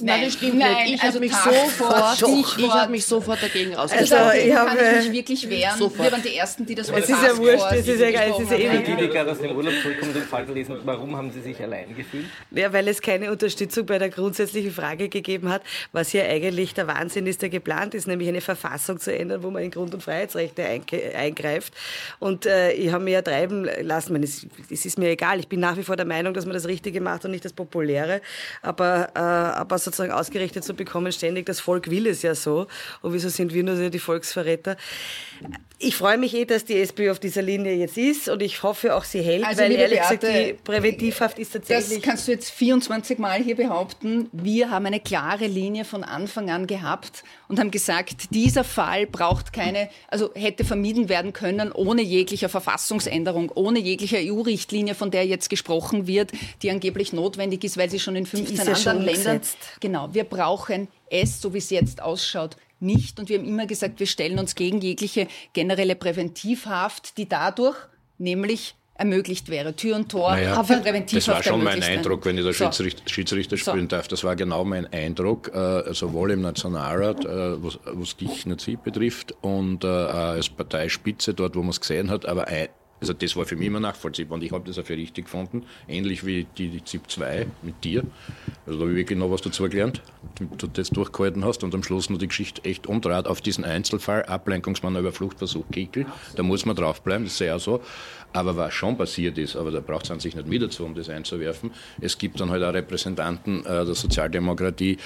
[0.00, 0.94] Nein, das stimmt Nein, nicht.
[0.94, 4.22] Ich also habe mich, sofort, ich, ich hab mich sofort dagegen ausgesprochen.
[4.22, 5.78] Also, ich kann ich mich wirklich wehren.
[5.78, 6.06] Sofort.
[6.06, 8.32] Wir waren die Ersten, die das Wort Es ist ja wurscht, es ist ja geil,
[8.32, 10.76] es ist ja eh Die, die gerade aus dem Urlaub zurückkommen und den Fall gelesen,
[10.84, 12.26] warum haben Sie sich allein gefühlt?
[12.50, 16.86] Ja, weil es keine Unterstützung bei der grundsätzlichen Frage gegeben hat, was hier eigentlich der
[16.86, 20.02] Wahnsinn ist, der geplant ist, nämlich eine Verfassung zu ändern, wo man in Grund- und
[20.02, 20.64] Freiheitsrechte
[21.16, 21.74] eingreift.
[22.18, 25.48] Und äh, ich habe mir ja treiben lassen, meine, es, es, ist mir egal, ich
[25.48, 28.20] bin nach wie vor der Meinung, dass man das Richtige macht und nicht das Populäre,
[28.62, 32.66] aber, äh, aber sozusagen ausgerichtet zu bekommen, ständig, das Volk will es ja so.
[33.02, 34.76] Und wieso sind wir nur die Volksverräter?
[35.82, 38.94] Ich freue mich eh, dass die SPÖ auf dieser Linie jetzt ist und ich hoffe
[38.94, 42.00] auch, sie hält, also, weil ehrlich Beate, gesagt, die Präventivhaft ist tatsächlich...
[42.00, 44.28] Das kannst du jetzt 24 Mal hier behaupten.
[44.32, 49.54] Wir haben eine klare Linie von Anfang an gehabt und haben gesagt, dieser Fall braucht
[49.54, 55.48] keine, also hätte vermieden werden können ohne jegliche Verfassungsänderung, ohne jegliche EU-Richtlinie, von der jetzt
[55.48, 59.38] gesprochen wird, die angeblich notwendig ist, weil sie schon in 15 anderen ja Ländern...
[59.40, 59.56] Gesetzt.
[59.80, 63.18] Genau, wir brauchen es, so wie es jetzt ausschaut, nicht.
[63.18, 67.76] Und wir haben immer gesagt, wir stellen uns gegen jegliche generelle Präventivhaft, die dadurch
[68.18, 69.74] nämlich ermöglicht wäre.
[69.74, 73.02] Tür und Tor naja, für Präventivhaft Das war schon mein Eindruck, wenn ich da Schiedsrichter,
[73.06, 73.96] Schiedsrichter spielen so.
[73.96, 74.08] darf.
[74.08, 79.34] Das war genau mein Eindruck, äh, sowohl im Nationalrat, äh, was, dich nicht sie betrifft,
[79.40, 82.68] und äh, als Parteispitze dort, wo man es gesehen hat, aber ein,
[83.00, 85.64] Also das war für mich immer nachvollziehbar und ich habe das auch für richtig gefunden,
[85.88, 88.04] ähnlich wie die, die ZIP 2 mit dir.
[88.66, 90.02] Also da habe ich wirklich noch was dazu gelernt,
[90.58, 94.24] du das durchgehalten hast und am Schluss noch die Geschichte echt umdreht auf diesen Einzelfall,
[94.24, 97.82] Ablenkungsmanöver, Fluchtversuch, Kickel, da muss man draufbleiben, das ist ja auch so.
[98.32, 100.94] Aber was schon passiert ist, aber da braucht es an sich nicht mit dazu, um
[100.94, 104.98] das einzuwerfen, es gibt dann halt auch Repräsentanten äh, der Sozialdemokratie,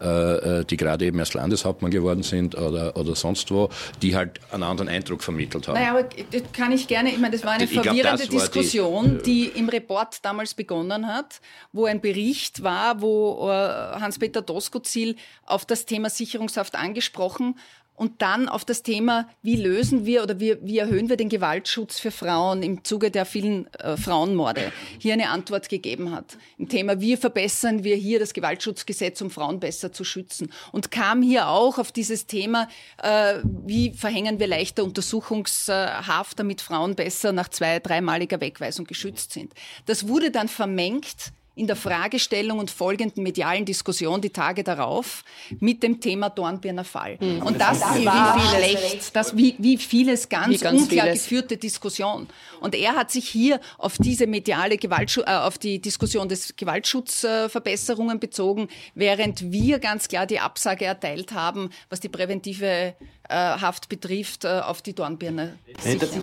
[0.00, 3.68] äh, äh die gerade eben erst Landeshauptmann geworden sind oder, oder sonst wo,
[4.00, 5.74] die halt einen anderen Eindruck vermittelt haben.
[5.74, 9.20] Naja, aber das kann ich gerne, ich meine, das war eine ich verwirrende glaub, Diskussion,
[9.24, 11.40] die, die im Report damals begonnen hat,
[11.72, 15.16] wo ein Bericht war, wo äh, Hans-Peter Doskozil
[15.46, 17.54] auf das Thema Sicherungshaft angesprochen
[17.94, 21.98] und dann auf das Thema, wie lösen wir oder wie, wie erhöhen wir den Gewaltschutz
[21.98, 26.38] für Frauen im Zuge der vielen äh, Frauenmorde, hier eine Antwort gegeben hat.
[26.58, 30.52] Im Thema, wie verbessern wir hier das Gewaltschutzgesetz, um Frauen besser zu schützen.
[30.72, 32.68] Und kam hier auch auf dieses Thema,
[33.02, 39.52] äh, wie verhängen wir leichter Untersuchungshaft, damit Frauen besser nach zwei-, dreimaliger Wegweisung geschützt sind.
[39.86, 45.22] Das wurde dann vermengt in der Fragestellung und folgenden medialen Diskussion die Tage darauf
[45.60, 47.18] mit dem Thema Dornbirner Fall.
[47.20, 47.42] Mhm.
[47.42, 51.22] Und das, das war schlecht, das, wie, wie vieles ganz, wie ganz unklar vieles.
[51.24, 52.26] geführte Diskussion.
[52.60, 58.16] Und er hat sich hier auf diese mediale Gewaltschutz, äh, auf die Diskussion des Gewaltschutzverbesserungen
[58.16, 62.94] äh, bezogen, während wir ganz klar die Absage erteilt haben, was die präventive
[63.32, 65.58] Haft betrifft, äh, auf die Dornbirne.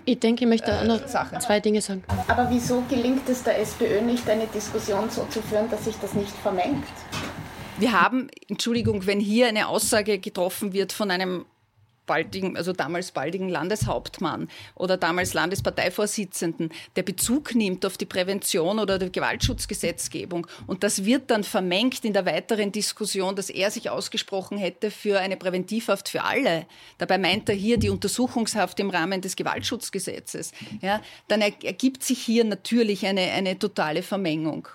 [0.04, 2.04] Ich denke, ich möchte noch zwei Dinge sagen.
[2.28, 6.14] Aber wieso gelingt es der SPÖ nicht, eine Diskussion so zu führen, dass sich das
[6.14, 6.84] nicht vermengt?
[7.78, 11.46] Wir haben, Entschuldigung, wenn hier eine Aussage getroffen wird von einem
[12.10, 18.98] baldigen, also damals baldigen Landeshauptmann oder damals Landesparteivorsitzenden, der Bezug nimmt auf die Prävention oder
[18.98, 20.48] die Gewaltschutzgesetzgebung.
[20.66, 25.20] Und das wird dann vermengt in der weiteren Diskussion, dass er sich ausgesprochen hätte für
[25.20, 26.66] eine Präventivhaft für alle.
[26.98, 30.50] Dabei meint er hier die Untersuchungshaft im Rahmen des Gewaltschutzgesetzes.
[30.82, 34.66] Ja, dann ergibt sich hier natürlich eine, eine totale Vermengung.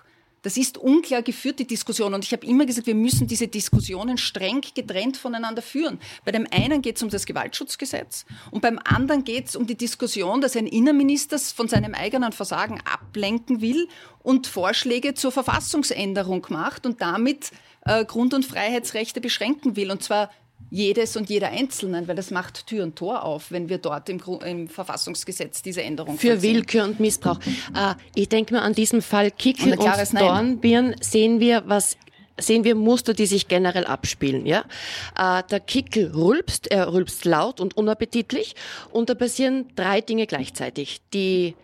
[0.46, 2.14] Das ist unklar geführt, die Diskussion.
[2.14, 6.00] Und ich habe immer gesagt, wir müssen diese Diskussionen streng getrennt voneinander führen.
[6.24, 9.76] Bei dem einen geht es um das Gewaltschutzgesetz und beim anderen geht es um die
[9.76, 13.88] Diskussion, dass ein Innenminister von seinem eigenen Versagen ablenken will
[14.22, 17.50] und Vorschläge zur Verfassungsänderung macht und damit
[17.82, 19.90] äh, Grund- und Freiheitsrechte beschränken will.
[19.90, 20.30] Und zwar
[20.76, 24.22] jedes und jeder Einzelnen, weil das macht Tür und Tor auf, wenn wir dort im,
[24.46, 26.56] im Verfassungsgesetz diese Änderung Für vollziehen.
[26.56, 27.40] Willkür und Missbrauch.
[27.74, 31.96] Äh, ich denke mal, an diesem Fall Kickel und, und Dornbirn sehen wir, was
[32.38, 34.46] sehen wir Muster, die sich generell abspielen.
[34.46, 34.66] Ja?
[35.18, 38.56] Äh, der Kickel rülpst, er rülpst laut und unappetitlich
[38.92, 41.00] und da passieren drei Dinge gleichzeitig.
[41.14, 41.56] Die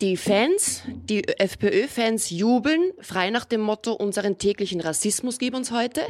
[0.00, 6.06] die Fans, die FPÖ-Fans jubeln, frei nach dem Motto, unseren täglichen Rassismus gib uns heute.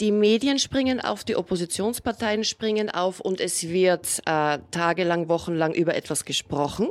[0.00, 5.94] Die Medien springen auf, die Oppositionsparteien springen auf und es wird äh, tagelang, wochenlang über
[5.94, 6.88] etwas gesprochen.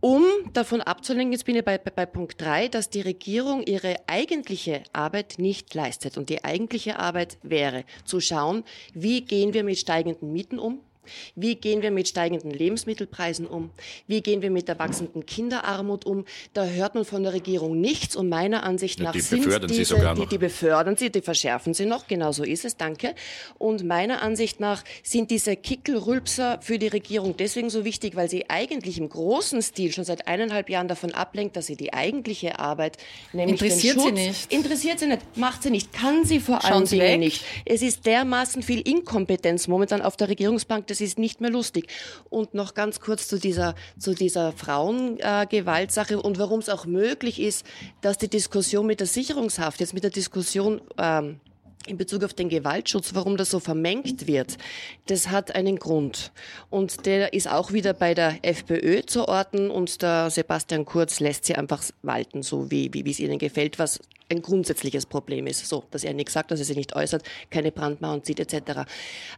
[0.00, 0.24] Um
[0.54, 4.82] davon abzulenken, jetzt bin ich bei, bei, bei Punkt drei, dass die Regierung ihre eigentliche
[4.92, 6.16] Arbeit nicht leistet.
[6.16, 10.80] Und die eigentliche Arbeit wäre zu schauen, wie gehen wir mit steigenden Mieten um,
[11.34, 13.70] wie gehen wir mit steigenden Lebensmittelpreisen um?
[14.06, 16.24] Wie gehen wir mit der wachsenden Kinderarmut um?
[16.52, 19.84] Da hört man von der Regierung nichts und meiner Ansicht nach die sind befördern diese,
[19.84, 20.22] sie sogar noch.
[20.22, 23.14] Die, die befördern sie, die verschärfen sie noch, genau so ist es, danke.
[23.58, 28.48] Und meiner Ansicht nach sind diese Kickelrülpser für die Regierung deswegen so wichtig, weil sie
[28.48, 32.98] eigentlich im großen Stil schon seit eineinhalb Jahren davon ablenkt, dass sie die eigentliche Arbeit,
[33.32, 34.52] nämlich interessiert den Schutz, sie nicht.
[34.52, 36.84] interessiert sie nicht, macht sie nicht, kann sie vor allem
[37.20, 37.44] nicht.
[37.64, 41.88] Es ist dermaßen viel Inkompetenz momentan auf der Regierungsbank, das ist nicht mehr lustig.
[42.28, 47.40] Und noch ganz kurz zu dieser, zu dieser Frauengewaltsache äh, und warum es auch möglich
[47.40, 47.64] ist,
[48.00, 51.40] dass die Diskussion mit der Sicherungshaft, jetzt mit der Diskussion ähm,
[51.86, 54.58] in Bezug auf den Gewaltschutz, warum das so vermengt wird,
[55.06, 56.30] das hat einen Grund.
[56.68, 61.46] Und der ist auch wieder bei der FPÖ zu orten und der Sebastian Kurz lässt
[61.46, 65.66] sie einfach walten, so wie, wie, es ihnen gefällt, was ein grundsätzliches Problem ist.
[65.66, 68.86] So, dass er nichts sagt, dass er sich nicht äußert, keine Brandmauern zieht etc.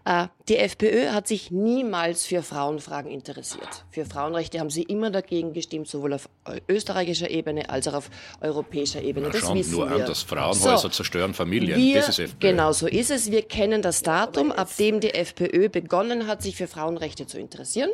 [0.05, 3.85] Äh, die FPÖ hat sich niemals für Frauenfragen interessiert.
[3.91, 6.29] Für Frauenrechte haben sie immer dagegen gestimmt, sowohl auf
[6.69, 9.27] österreichischer Ebene als auch auf europäischer Ebene.
[9.27, 9.97] Na, das schauen wissen nur wir.
[9.97, 11.79] an, dass Frauenhäuser so, zerstören Familien.
[11.79, 12.37] Wir, das ist FPÖ.
[12.41, 13.31] Genau so ist es.
[13.31, 17.91] Wir kennen das Datum, ab dem die FPÖ begonnen hat, sich für Frauenrechte zu interessieren.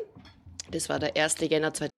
[0.70, 1.36] Das war der 1.
[1.40, 1.97] Jänner 2000.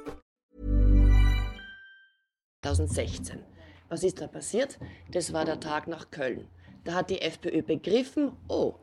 [2.61, 3.39] 2016.
[3.89, 4.77] Was ist da passiert?
[5.11, 6.45] Das war der Tag nach Köln.
[6.83, 8.73] Da hat die FPÖ begriffen, oh,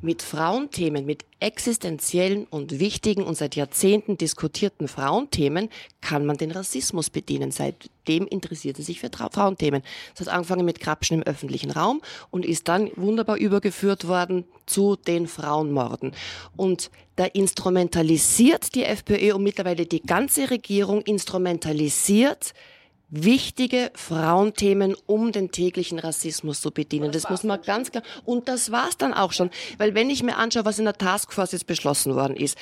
[0.00, 5.68] mit Frauenthemen, mit existenziellen und wichtigen und seit Jahrzehnten diskutierten Frauenthemen
[6.00, 7.50] kann man den Rassismus bedienen.
[7.50, 9.82] Seitdem interessiert sie sich für Tra Frauenthemen.
[10.14, 14.94] Es hat angefangen mit Krapschen im öffentlichen Raum und ist dann wunderbar übergeführt worden zu
[14.94, 16.12] den Frauenmorden.
[16.56, 22.52] Und da instrumentalisiert die FPÖ und mittlerweile die ganze Regierung instrumentalisiert
[23.10, 27.10] wichtige Frauenthemen, um den täglichen Rassismus zu bedienen.
[27.12, 28.04] Das muss man ganz klar.
[28.24, 29.50] Und das war's dann auch schon.
[29.78, 32.58] Weil wenn ich mir anschaue, was in der Taskforce jetzt beschlossen worden ist,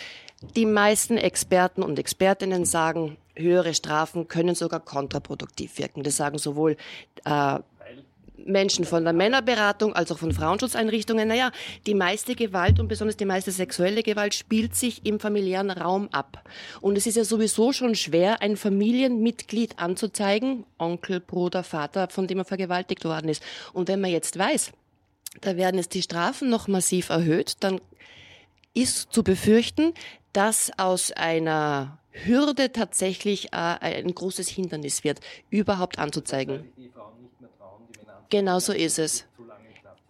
[0.55, 6.03] die meisten Experten und Expertinnen sagen, höhere Strafen können sogar kontraproduktiv wirken.
[6.03, 6.77] Das sagen sowohl
[7.25, 7.59] äh,
[8.47, 11.51] Menschen von der Männerberatung als auch von Frauenschutzeinrichtungen, naja,
[11.87, 16.43] die meiste Gewalt und besonders die meiste sexuelle Gewalt spielt sich im familiären Raum ab.
[16.81, 22.39] Und es ist ja sowieso schon schwer, ein Familienmitglied anzuzeigen, Onkel, Bruder, Vater, von dem
[22.39, 23.43] er vergewaltigt worden ist.
[23.73, 24.73] Und wenn man jetzt weiß,
[25.41, 27.81] da werden jetzt die Strafen noch massiv erhöht, dann
[28.75, 29.95] ist zu befürchten,
[30.33, 36.65] dass aus einer Hürde tatsächlich äh, ein großes Hindernis wird, überhaupt anzuzeigen.
[38.31, 39.25] Genau so ist es.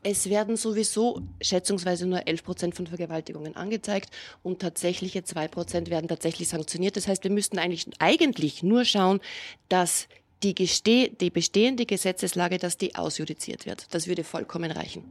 [0.03, 4.11] Es werden sowieso schätzungsweise nur 11 Prozent von Vergewaltigungen angezeigt
[4.45, 6.97] und tatsächliche 2 Prozent werden tatsächlich sanktioniert.
[6.97, 9.21] Das heißt, wir müssten eigentlich, eigentlich nur schauen,
[9.69, 10.07] dass
[10.45, 13.93] die, die bestehende Gesetzeslage, dass die ausjudiziert wird.
[13.93, 15.03] Das würde vollkommen reichen.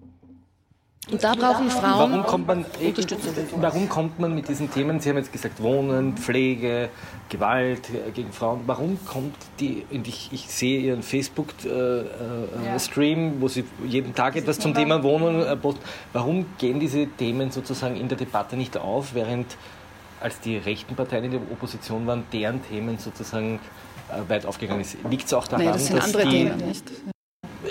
[1.12, 3.34] Und da brauchen Frauen warum kommt man, Unterstützung.
[3.58, 6.90] Warum kommt man mit diesen Themen, Sie haben jetzt gesagt Wohnen, Pflege,
[7.30, 13.34] Gewalt gegen Frauen, warum kommt die, und ich, ich sehe Ihren Facebook-Stream, äh, ja.
[13.40, 15.82] wo Sie jeden Tag etwas zum Thema Wohnen äh, posten,
[16.14, 19.58] warum gehen diese Themen sozusagen in der Debatte nicht auf, während
[20.20, 23.60] als die rechten Parteien in der Opposition waren, deren Themen sozusagen
[24.10, 24.98] äh, weit aufgegangen ist?
[25.08, 26.92] Liegt es auch daran, nee, das sind dass andere die, Themen nicht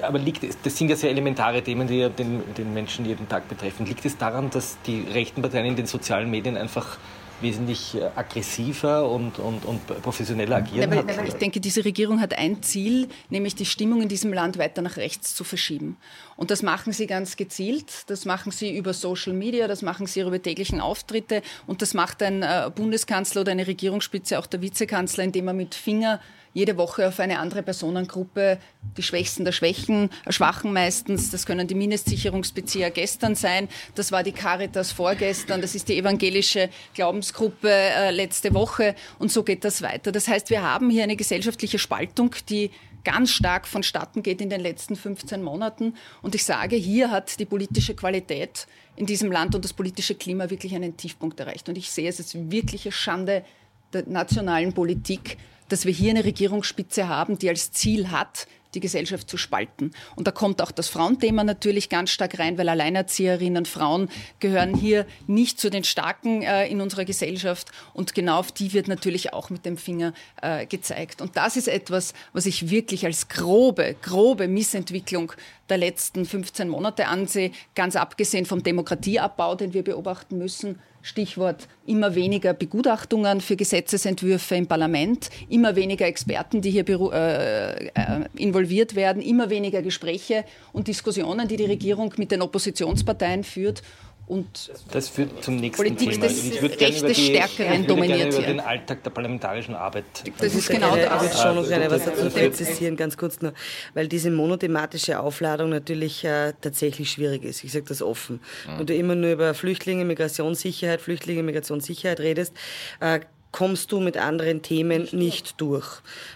[0.07, 3.49] aber liegt das sind ja sehr elementare Themen, die ja den, den Menschen jeden Tag
[3.49, 3.87] betreffen.
[3.87, 6.99] Liegt es daran, dass die rechten Parteien in den sozialen Medien einfach
[7.41, 10.93] wesentlich äh, aggressiver und, und, und professioneller agieren.
[10.93, 14.59] Ja, weil, ich denke, diese Regierung hat ein Ziel, nämlich die Stimmung in diesem Land
[14.59, 15.97] weiter nach rechts zu verschieben.
[16.37, 18.09] Und das machen sie ganz gezielt.
[18.09, 22.23] Das machen sie über Social Media, das machen sie über täglichen Auftritte und das macht
[22.23, 26.21] ein äh, Bundeskanzler oder eine Regierungsspitze, auch der Vizekanzler, indem er mit Finger
[26.55, 28.59] jede Woche auf eine andere Personengruppe,
[28.97, 31.31] die Schwächsten der Schwächen, Schwachen meistens.
[31.31, 33.69] Das können die Mindestsicherungsbezieher gestern sein.
[33.97, 35.61] Das war die Caritas vorgestern.
[35.61, 38.95] Das ist die evangelische Glaubensgruppe äh, letzte Woche.
[39.19, 40.13] Und so geht das weiter.
[40.13, 42.71] Das heißt, wir haben hier eine gesellschaftliche Spaltung, die
[43.03, 45.95] ganz stark vonstatten geht in den letzten 15 Monaten.
[46.23, 50.51] Und ich sage, hier hat die politische Qualität in diesem Land und das politische Klima
[50.51, 51.69] wirklich einen Tiefpunkt erreicht.
[51.69, 53.45] Und ich sehe es als wirkliche Schande
[53.93, 55.37] der nationalen Politik,
[55.69, 59.93] dass wir hier eine Regierungsspitze haben, die als Ziel hat, die Gesellschaft zu spalten.
[60.17, 64.09] Und da kommt auch das Frauenthema natürlich ganz stark rein, weil Alleinerzieherinnen, Frauen
[64.41, 67.71] gehören hier nicht zu den Starken äh, in unserer Gesellschaft.
[67.93, 71.21] Und genau auf die wird natürlich auch mit dem Finger äh, gezeigt.
[71.21, 75.33] Und das ist etwas, was ich wirklich als grobe, grobe Missentwicklung
[75.69, 80.79] der letzten 15 Monate ansehe, ganz abgesehen vom Demokratieabbau, den wir beobachten müssen.
[81.03, 87.93] Stichwort immer weniger Begutachtungen für Gesetzesentwürfe im Parlament, immer weniger Experten, die hier äh, äh,
[88.37, 93.83] involviert werden, immer weniger Gespräche und Diskussionen, die die Regierung mit den Oppositionsparteien führt.
[94.27, 96.27] Und das führt zum nächsten Politik Thema.
[96.27, 99.75] Des ich würde gerne über, die, Stärkeren ich würde gerne über den Alltag der parlamentarischen
[99.75, 100.05] Arbeit.
[100.39, 101.05] Das ist genau das.
[101.05, 103.53] Ich würde schon noch gerne was dazu präzisieren, ganz kurz nur,
[103.93, 107.65] weil diese monothematische Aufladung natürlich äh, tatsächlich schwierig ist.
[107.65, 108.41] Ich sage das offen.
[108.67, 108.79] Mhm.
[108.79, 112.55] Wenn du immer nur über Flüchtlinge, Migrationssicherheit, Flüchtlinge, Migrationssicherheit redest,
[113.01, 113.21] äh,
[113.55, 115.87] kommst du mit anderen Themen nicht durch.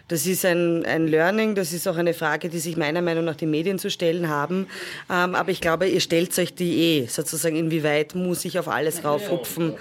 [0.07, 3.35] Das ist ein, ein Learning, das ist auch eine Frage, die sich meiner Meinung nach
[3.35, 4.68] die Medien zu stellen haben.
[5.11, 9.04] Ähm, aber ich glaube, ihr stellt euch die eh, sozusagen, inwieweit muss ich auf alles
[9.04, 9.74] raufhupfen.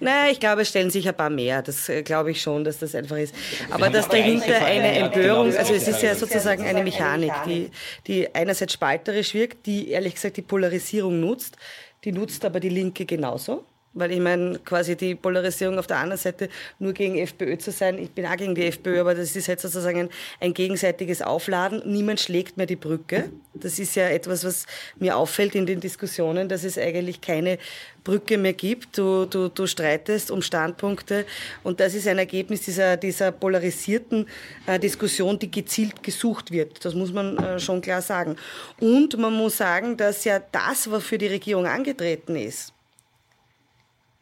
[0.00, 1.62] Naja, ich glaube, es stellen sich ein paar mehr.
[1.62, 3.36] Das äh, glaube ich schon, dass das einfach ist.
[3.70, 7.70] Aber dass dahinter eine Empörung, also es ist ja sozusagen eine Mechanik, die,
[8.08, 11.56] die einerseits spalterisch wirkt, die ehrlich gesagt die Polarisierung nutzt.
[12.02, 16.18] Die nutzt aber die Linke genauso Weil ich meine, quasi die Polarisierung auf der anderen
[16.18, 16.48] Seite
[16.78, 19.62] nur gegen FPÖ zu sein, ich bin auch gegen die FPÖ, aber das ist jetzt
[19.62, 21.82] sozusagen ein, gegenseitiges Aufladen.
[21.84, 23.30] Niemand schlägt mehr die Brücke.
[23.52, 24.66] Das ist ja etwas, was
[25.00, 27.58] mir auffällt in den Diskussionen, dass es eigentlich keine
[28.04, 28.96] Brücke mehr gibt.
[28.96, 31.26] Du, du, du streitest um Standpunkte
[31.64, 34.26] und das ist ein Ergebnis dieser, dieser polarisierten
[34.66, 36.84] äh, Diskussion, die gezielt gesucht wird.
[36.84, 38.36] Das muss man äh, schon klar sagen.
[38.78, 42.72] Und man muss sagen, dass ja das, was für die Regierung angetreten ist,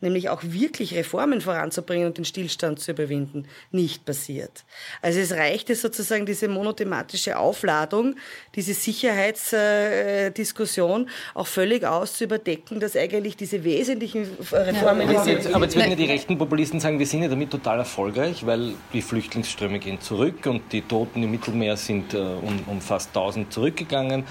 [0.00, 4.62] nämlich auch wirklich Reformen voranzubringen und den Stillstand zu überwinden, nicht passiert.
[5.02, 8.14] Also es reichte sozusagen diese monothematische Aufladung,
[8.54, 15.10] diese Sicherheitsdiskussion auch völlig aus zu überdecken, dass eigentlich diese wesentlichen Reformen...
[15.10, 17.50] Ja, aber, jetzt, aber jetzt würden ja die rechten Populisten sagen, wir sind ja damit
[17.50, 22.60] total erfolgreich, weil die Flüchtlingsströme gehen zurück und die Toten im Mittelmeer sind äh, um,
[22.66, 24.24] um fast 1000 zurückgegangen,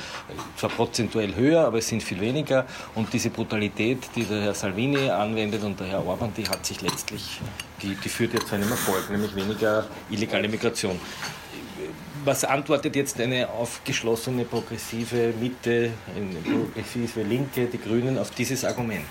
[0.56, 2.66] zwar prozentuell höher, aber es sind viel weniger
[2.96, 6.66] und diese Brutalität, die der Herr Salvini anwendet, gearbeitet und der Herr Orban, die hat
[6.66, 7.40] sich letztlich,
[7.82, 11.00] die, die führt jetzt zu einem Erfolg, nämlich weniger illegale Migration.
[12.26, 19.06] Was antwortet jetzt eine aufgeschlossene progressive Mitte, eine progressive Linke, die Grünen auf dieses Argument?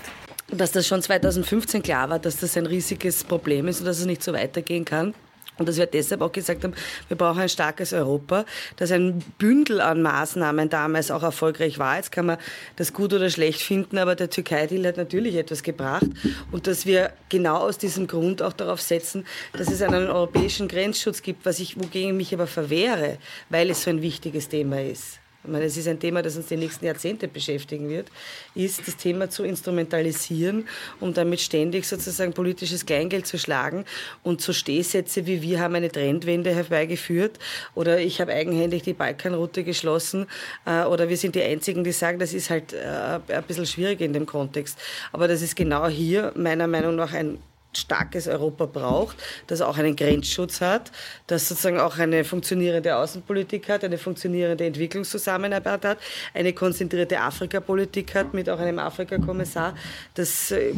[0.49, 4.05] Dass das schon 2015 klar war, dass das ein riesiges Problem ist und dass es
[4.05, 5.13] nicht so weitergehen kann.
[5.57, 6.73] Und dass wir deshalb auch gesagt haben,
[7.07, 8.45] wir brauchen ein starkes Europa,
[8.75, 11.97] dass ein Bündel an Maßnahmen damals auch erfolgreich war.
[11.97, 12.37] Jetzt kann man
[12.75, 16.07] das gut oder schlecht finden, aber der Türkei-Deal hat natürlich etwas gebracht.
[16.51, 21.21] Und dass wir genau aus diesem Grund auch darauf setzen, dass es einen europäischen Grenzschutz
[21.21, 23.17] gibt, was ich, wogegen ich mich aber verwehre,
[23.49, 26.47] weil es so ein wichtiges Thema ist ich meine, es ist ein Thema, das uns
[26.47, 28.09] die nächsten Jahrzehnte beschäftigen wird,
[28.53, 30.67] ist das Thema zu instrumentalisieren,
[30.99, 33.85] um damit ständig sozusagen politisches Kleingeld zu schlagen
[34.23, 37.39] und so Stehsätze wie wir haben eine Trendwende herbeigeführt
[37.75, 40.27] oder ich habe eigenhändig die Balkanroute geschlossen
[40.65, 44.01] äh, oder wir sind die Einzigen, die sagen, das ist halt äh, ein bisschen schwierig
[44.01, 44.77] in dem Kontext.
[45.13, 47.37] Aber das ist genau hier meiner Meinung nach ein
[47.77, 49.17] starkes Europa braucht,
[49.47, 50.91] das auch einen Grenzschutz hat,
[51.27, 55.97] das sozusagen auch eine funktionierende Außenpolitik hat, eine funktionierende Entwicklungszusammenarbeit hat,
[56.33, 59.75] eine konzentrierte Afrikapolitik hat mit auch einem Afrikakommissar.
[60.13, 60.73] Das, äh,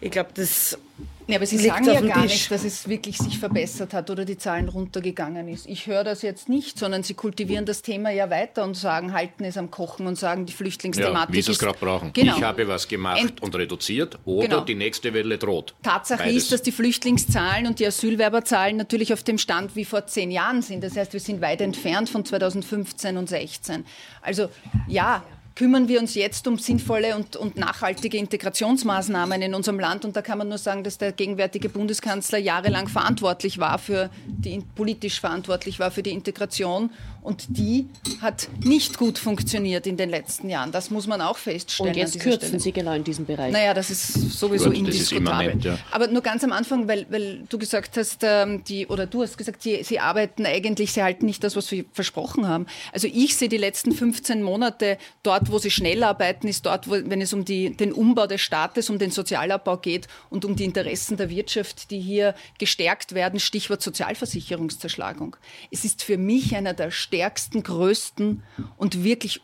[0.00, 0.78] ich glaube, das
[1.26, 2.32] ja, aber Sie sagen ja gar Tisch.
[2.32, 5.66] nicht, dass es wirklich sich verbessert hat oder die Zahlen runtergegangen ist.
[5.66, 9.44] Ich höre das jetzt nicht, sondern Sie kultivieren das Thema ja weiter und sagen, halten
[9.44, 12.12] es am Kochen und sagen, die Flüchtlingsthematik ja, wie Sie es gerade brauchen.
[12.12, 12.36] Genau.
[12.36, 14.60] Ich habe was gemacht Ent und reduziert oder genau.
[14.62, 15.74] die nächste Welle droht.
[15.82, 16.36] Tatsache Beides.
[16.36, 20.62] ist, dass die Flüchtlingszahlen und die Asylwerberzahlen natürlich auf dem Stand wie vor zehn Jahren
[20.62, 20.82] sind.
[20.82, 23.84] Das heißt, wir sind weit entfernt von 2015 und 2016.
[24.22, 24.48] Also
[24.88, 25.22] ja,
[25.60, 30.06] kümmern wir uns jetzt um sinnvolle und, und, nachhaltige Integrationsmaßnahmen in unserem Land.
[30.06, 34.62] Und da kann man nur sagen, dass der gegenwärtige Bundeskanzler jahrelang verantwortlich war für die,
[34.74, 36.88] politisch verantwortlich war für die Integration
[37.22, 37.86] und die
[38.22, 40.72] hat nicht gut funktioniert in den letzten Jahren.
[40.72, 41.92] Das muss man auch feststellen.
[41.92, 42.60] Und jetzt kürzen Stelle.
[42.60, 43.52] Sie genau in diesem Bereich.
[43.52, 45.28] Naja, das ist sowieso Gut, indiskutabel.
[45.28, 45.78] Immanent, ja.
[45.90, 49.36] Aber nur ganz am Anfang, weil, weil du gesagt hast, ähm, die, oder du hast
[49.36, 52.66] gesagt, sie, sie arbeiten eigentlich, sie halten nicht das, was sie versprochen haben.
[52.92, 56.92] Also ich sehe die letzten 15 Monate dort, wo sie schnell arbeiten, ist dort, wo,
[56.92, 60.64] wenn es um die, den Umbau des Staates, um den Sozialabbau geht und um die
[60.64, 65.36] Interessen der Wirtschaft, die hier gestärkt werden, Stichwort Sozialversicherungszerschlagung.
[65.70, 68.42] Es ist für mich einer der stärksten, größten
[68.76, 69.40] und wirklich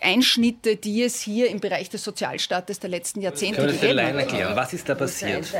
[0.00, 4.14] Einschnitte, die es hier im Bereich des Sozialstaates der letzten Jahrzehnte gegeben hat.
[4.14, 5.52] erklären, was ist da passiert?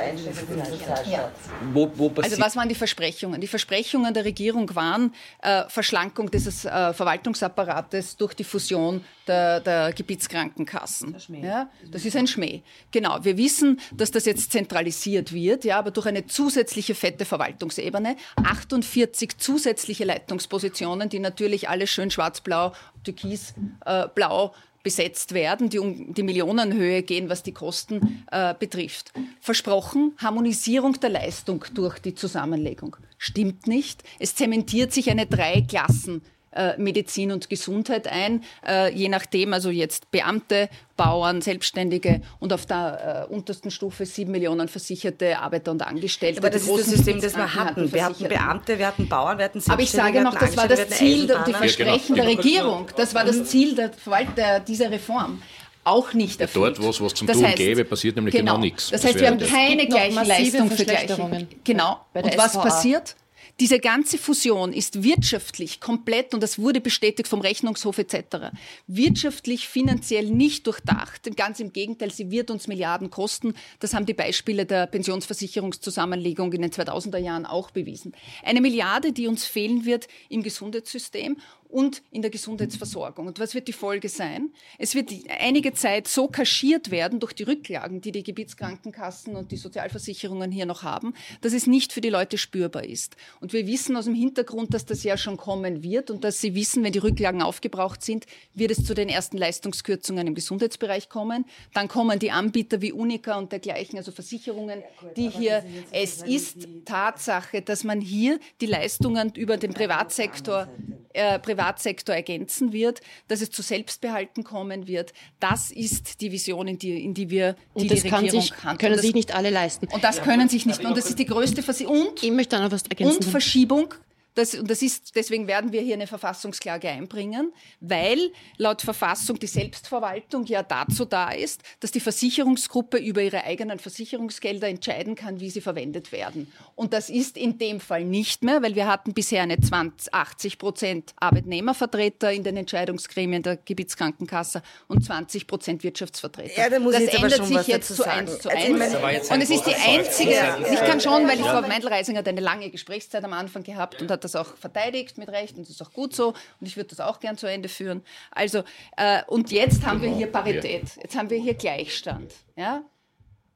[1.72, 2.32] Wo, wo passiert?
[2.32, 3.40] Also was waren die Versprechungen?
[3.40, 9.92] Die Versprechungen der Regierung waren äh, Verschlankung des äh, Verwaltungsapparates durch die Fusion der, der
[9.92, 11.16] Gebietskrankenkassen.
[11.42, 12.62] Ja, das ist ein Schmäh.
[12.90, 13.18] Genau.
[13.22, 19.38] Wir wissen, dass das jetzt zentralisiert wird, ja, aber durch eine zusätzliche fette Verwaltungsebene, 48
[19.38, 22.72] zusätzliche Leitungspositionen, die natürlich alle schön schwarz-blau
[23.04, 29.12] türkisblau besetzt werden, die um die Millionenhöhe gehen, was die Kosten äh, betrifft.
[29.40, 32.96] Versprochen, Harmonisierung der Leistung durch die Zusammenlegung.
[33.16, 34.02] Stimmt nicht.
[34.18, 36.22] Es zementiert sich eine Drei-Klassen-
[36.52, 42.66] äh, Medizin und Gesundheit ein, äh, je nachdem, also jetzt Beamte, Bauern, Selbstständige und auf
[42.66, 46.38] der äh, untersten Stufe sieben Millionen versicherte Arbeiter und Angestellte.
[46.38, 47.92] Aber das ist das System, das wir hatten.
[47.92, 50.20] Wir hatten Beamte, wir hatten Bauern, wir hatten Selbstständige.
[50.20, 52.86] Aber ich sage noch, das war das Ziel, die Versprechen der Regierung.
[52.96, 53.90] Das war das Ziel der,
[54.36, 55.42] der, dieser Reform
[55.84, 56.78] auch nicht erfüllt.
[56.78, 58.90] Dort, wo es was zum das Tun heißt, gäbe, passiert nämlich genau, genau nichts.
[58.90, 61.46] Das heißt, wir haben keine gleiche Leistung für gleiche.
[61.64, 62.00] Genau.
[62.14, 63.16] Und was passiert?
[63.60, 68.52] Diese ganze Fusion ist wirtschaftlich komplett, und das wurde bestätigt vom Rechnungshof etc.,
[68.86, 71.30] wirtschaftlich, finanziell nicht durchdacht.
[71.36, 73.54] Ganz im Gegenteil, sie wird uns Milliarden kosten.
[73.78, 78.14] Das haben die Beispiele der Pensionsversicherungszusammenlegung in den 2000er Jahren auch bewiesen.
[78.42, 81.36] Eine Milliarde, die uns fehlen wird im Gesundheitssystem
[81.72, 83.26] und in der Gesundheitsversorgung.
[83.26, 84.50] Und was wird die Folge sein?
[84.78, 85.10] Es wird
[85.40, 90.66] einige Zeit so kaschiert werden durch die Rücklagen, die die Gebietskrankenkassen und die Sozialversicherungen hier
[90.66, 93.16] noch haben, dass es nicht für die Leute spürbar ist.
[93.40, 96.54] Und wir wissen aus dem Hintergrund, dass das ja schon kommen wird und dass Sie
[96.54, 101.46] wissen, wenn die Rücklagen aufgebraucht sind, wird es zu den ersten Leistungskürzungen im Gesundheitsbereich kommen.
[101.72, 104.82] Dann kommen die Anbieter wie Unica und dergleichen, also Versicherungen,
[105.16, 110.68] die hier, es ist Tatsache, dass man hier die Leistungen über den Privatsektor,
[111.14, 115.12] äh, Privatsektor ergänzen wird, dass es zu Selbstbehalten kommen wird.
[115.40, 118.40] Das ist die Vision, in die, in die wir die, und das die kann Regierung
[118.42, 118.80] sich, handelt.
[118.80, 119.88] können das- sich nicht alle leisten.
[119.92, 120.84] Und das können sich nicht.
[120.84, 122.08] Und das ist die größte Versicherung.
[122.08, 123.18] Und, ich möchte da noch was ergänzen.
[123.18, 123.94] und Verschiebung.
[124.34, 128.18] Das, und das ist, deswegen werden wir hier eine Verfassungsklage einbringen, weil
[128.56, 134.68] laut Verfassung die Selbstverwaltung ja dazu da ist, dass die Versicherungsgruppe über ihre eigenen Versicherungsgelder
[134.68, 136.50] entscheiden kann, wie sie verwendet werden.
[136.74, 140.58] Und das ist in dem Fall nicht mehr, weil wir hatten bisher eine 20, 80
[140.58, 146.58] Prozent Arbeitnehmervertreter in den Entscheidungsgremien der Gebietskrankenkasse und 20 Prozent Wirtschaftsvertreter.
[146.58, 148.20] Ja, da muss das ich ändert schon sich was jetzt zu sagen.
[148.20, 148.78] eins zu Also ich eins.
[148.78, 151.60] meine- Das war jetzt Und es ist die einzige, ich kann schon, weil die Frau
[151.62, 155.56] Meindl-Reisinger hat eine lange Gesprächszeit am Anfang gehabt und hat das auch verteidigt mit Recht
[155.56, 158.02] und das ist auch gut so und ich würde das auch gern zu Ende führen.
[158.30, 158.62] Also,
[158.96, 162.32] äh, und jetzt haben wir hier Parität, jetzt haben wir hier Gleichstand.
[162.56, 162.84] Ja?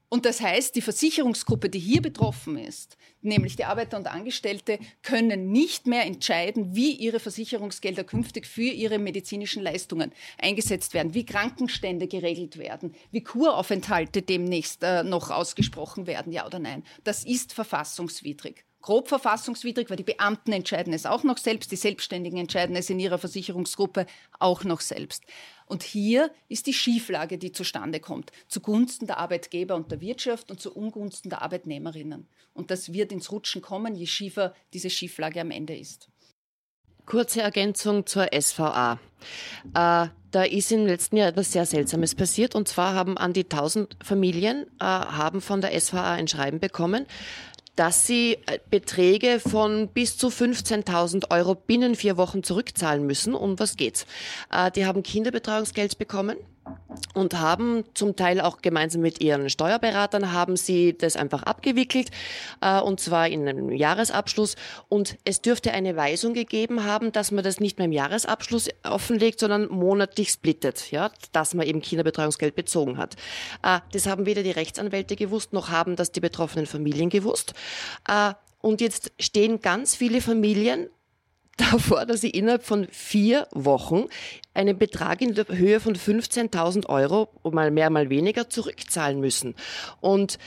[0.09, 5.51] Und das heißt, die Versicherungsgruppe, die hier betroffen ist, nämlich die Arbeiter und Angestellte, können
[5.51, 12.07] nicht mehr entscheiden, wie ihre Versicherungsgelder künftig für ihre medizinischen Leistungen eingesetzt werden, wie Krankenstände
[12.07, 16.83] geregelt werden, wie Kuraufenthalte demnächst äh, noch ausgesprochen werden, ja oder nein.
[17.03, 18.63] Das ist verfassungswidrig.
[18.87, 23.01] Grob verfassungswidrig, weil die Beamten entscheiden es auch noch selbst, die Selbstständigen entscheiden es in
[23.01, 24.05] ihrer Versicherungsgruppe
[24.39, 25.25] auch noch selbst.
[25.65, 30.61] Und hier ist die Schieflage, die zustande kommt, zugunsten der Arbeitgeber und der Wirtschaft und
[30.61, 32.29] zu Ungunsten der Arbeitnehmerinnen.
[32.53, 36.07] Und das wird ins Rutschen kommen, je schiefer diese Schieflage am Ende ist.
[37.05, 38.99] Kurze Ergänzung zur SVA.
[39.73, 42.55] Äh, da ist im letzten Jahr etwas sehr Seltsames passiert.
[42.55, 47.05] Und zwar haben an die 1000 Familien äh, haben von der SVA ein Schreiben bekommen,
[47.77, 53.33] dass sie äh, Beträge von bis zu 15.000 Euro binnen vier Wochen zurückzahlen müssen.
[53.33, 54.05] Um was geht's?
[54.51, 56.37] Äh, die haben Kinderbetreuungsgeld bekommen
[57.13, 62.09] und haben zum Teil auch gemeinsam mit ihren Steuerberatern haben sie das einfach abgewickelt
[62.61, 64.55] äh, und zwar in einem Jahresabschluss
[64.89, 69.39] und es dürfte eine Weisung gegeben haben, dass man das nicht mehr im Jahresabschluss offenlegt,
[69.39, 73.15] sondern monatlich splittet, ja, dass man eben Kinderbetreuungsgeld bezogen hat.
[73.63, 77.53] Äh, das haben weder die Rechtsanwälte gewusst, noch haben das die betroffenen Familien gewusst.
[78.07, 80.89] Äh, und jetzt stehen ganz viele Familien
[81.71, 84.05] davor, dass sie innerhalb von vier Wochen
[84.53, 89.55] einen Betrag in der Höhe von 15.000 Euro, mal mehr, mal weniger, zurückzahlen müssen.
[89.99, 90.37] Und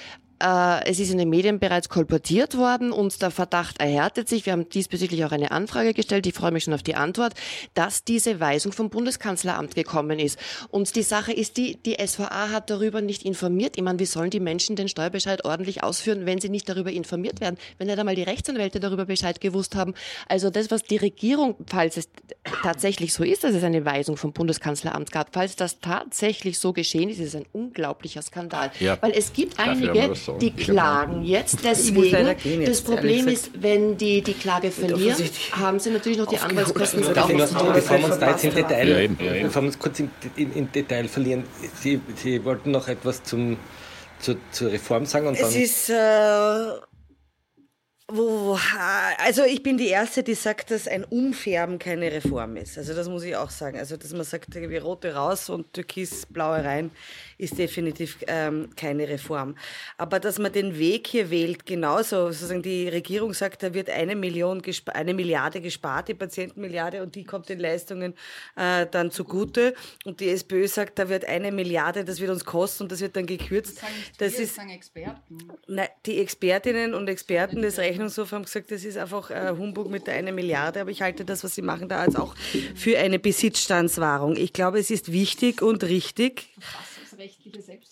[0.41, 4.47] es ist in den Medien bereits kolportiert worden und der Verdacht erhärtet sich.
[4.47, 6.27] Wir haben diesbezüglich auch eine Anfrage gestellt.
[6.27, 7.35] Ich freue mich schon auf die Antwort,
[7.75, 10.39] dass diese Weisung vom Bundeskanzleramt gekommen ist.
[10.71, 13.77] Und die Sache ist die, die SVA hat darüber nicht informiert.
[13.77, 17.41] Ich meine, wie sollen die Menschen den Steuerbescheid ordentlich ausführen, wenn sie nicht darüber informiert
[17.41, 17.59] werden?
[17.79, 19.95] Wenn nicht einmal die Rechtsanwälte darüber Bescheid gewusst haben.
[20.29, 22.09] Also das, was die Regierung, falls es
[22.63, 27.11] tatsächlich so ist, dass es eine Weisung vom Bundeskanzleramt gab, falls das tatsächlich so geschehen
[27.11, 28.71] ist, ist es ein unglaublicher Skandal.
[28.81, 28.97] Ja.
[29.01, 30.39] Weil es gibt einige, sagen?
[30.41, 32.37] die klagen jetzt deswegen.
[32.37, 35.17] gehen Das jetzt, Problem ist, wenn die die Klage verlieren,
[35.53, 37.05] haben sie natürlich noch die Anwaltskosten.
[37.05, 37.13] Also.
[37.13, 39.47] Bevor wir uns da jetzt im Detail, Ja, eben, ja, eben.
[39.47, 41.45] bevor wir uns kurz im, im, im Detail verlieren,
[41.81, 43.57] Sie, Sie wollten noch etwas zum,
[44.19, 45.95] zur, zur Reform sagen und Es ist, äh,
[48.13, 48.59] wo,
[49.19, 52.77] also ich bin die Erste, die sagt, dass ein Umfärben keine Reform ist.
[52.77, 53.79] Also das muss ich auch sagen.
[53.79, 56.91] Also dass man sagt, irgendwie rote raus und türkis-blaue rein,
[57.41, 59.57] ist definitiv ähm, keine Reform.
[59.97, 64.15] Aber dass man den Weg hier wählt, genauso, sozusagen die Regierung sagt, da wird eine
[64.15, 64.63] Million,
[64.93, 68.15] eine Milliarde gespart, die Patientenmilliarde, und die kommt den Leistungen
[68.57, 69.75] äh, dann zugute.
[70.05, 73.17] Und die SPÖ sagt, da wird eine Milliarde, das wird uns kosten und das wird
[73.17, 73.81] dann gekürzt.
[74.19, 75.39] Das ist Experten.
[75.67, 80.07] Nein, die Expertinnen und Experten des Rechnungshofs haben gesagt, das ist einfach äh, Humbug mit
[80.07, 82.35] der eine Milliarde, aber ich halte das, was sie machen, da als auch
[82.75, 84.37] für eine Besitzstandswahrung.
[84.37, 86.49] Ich glaube, es ist wichtig und richtig.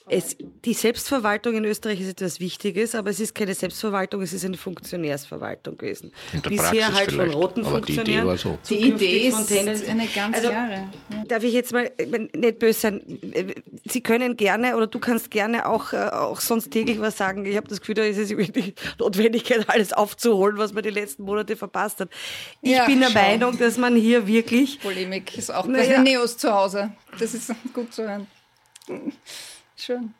[0.08, 4.44] Es, die Selbstverwaltung in Österreich ist etwas Wichtiges, aber es ist keine Selbstverwaltung, es ist
[4.44, 6.12] eine Funktionärsverwaltung gewesen.
[6.32, 8.28] In der Bisher Praxis halt von vielleicht, roten aber die Idee Funktionären.
[8.28, 8.58] war so.
[8.68, 10.88] Die Idee von ist eine ganz Also, klare.
[11.28, 11.90] Darf ich jetzt mal
[12.34, 13.02] nicht böse sein?
[13.86, 17.44] Sie können gerne oder du kannst gerne auch, äh, auch sonst täglich was sagen.
[17.44, 20.90] Ich habe das Gefühl, da ist es wirklich die Notwendigkeit, alles aufzuholen, was man die
[20.90, 22.08] letzten Monate verpasst hat.
[22.62, 23.18] Ich Ja, bin der schau.
[23.18, 24.80] Meinung, dass man hier wirklich.
[24.80, 25.94] Polemik ist auch bei Naja.
[25.96, 26.92] den Neos zu Hause.
[27.18, 28.26] Das ist gut zu hören.
[29.76, 30.14] Schön.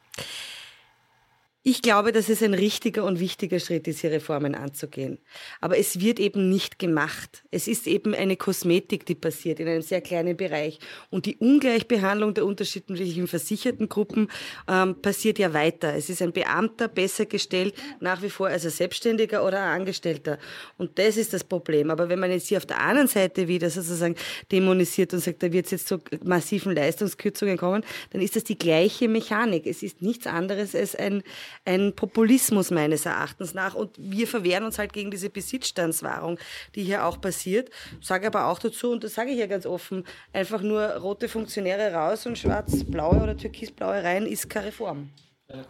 [1.65, 5.19] Ich glaube, dass es ein richtiger und wichtiger Schritt ist, hier Reformen anzugehen.
[5.61, 7.43] Aber es wird eben nicht gemacht.
[7.51, 10.79] Es ist eben eine Kosmetik, die passiert in einem sehr kleinen Bereich.
[11.11, 14.29] Und die Ungleichbehandlung der unterschiedlichen versicherten Gruppen
[14.69, 15.95] ähm, passiert ja weiter.
[15.95, 20.39] Es ist ein Beamter besser gestellt nach wie vor als ein Selbstständiger oder ein Angestellter.
[20.77, 21.91] Und das ist das Problem.
[21.91, 24.15] Aber wenn man jetzt hier auf der anderen Seite wieder sozusagen
[24.53, 28.57] dämonisiert und sagt, da wird es jetzt zu massiven Leistungskürzungen kommen, dann ist das die
[28.57, 29.67] gleiche Mechanik.
[29.67, 31.25] Es ist nichts anderes als ein
[31.65, 33.75] ein Populismus meines Erachtens nach.
[33.75, 36.39] Und wir verwehren uns halt gegen diese Besitzstandswahrung,
[36.75, 37.71] die hier auch passiert.
[38.01, 41.93] Sage aber auch dazu, und das sage ich ja ganz offen, einfach nur rote Funktionäre
[41.93, 45.11] raus und schwarz-blaue oder türkisblaue rein ist keine Reform.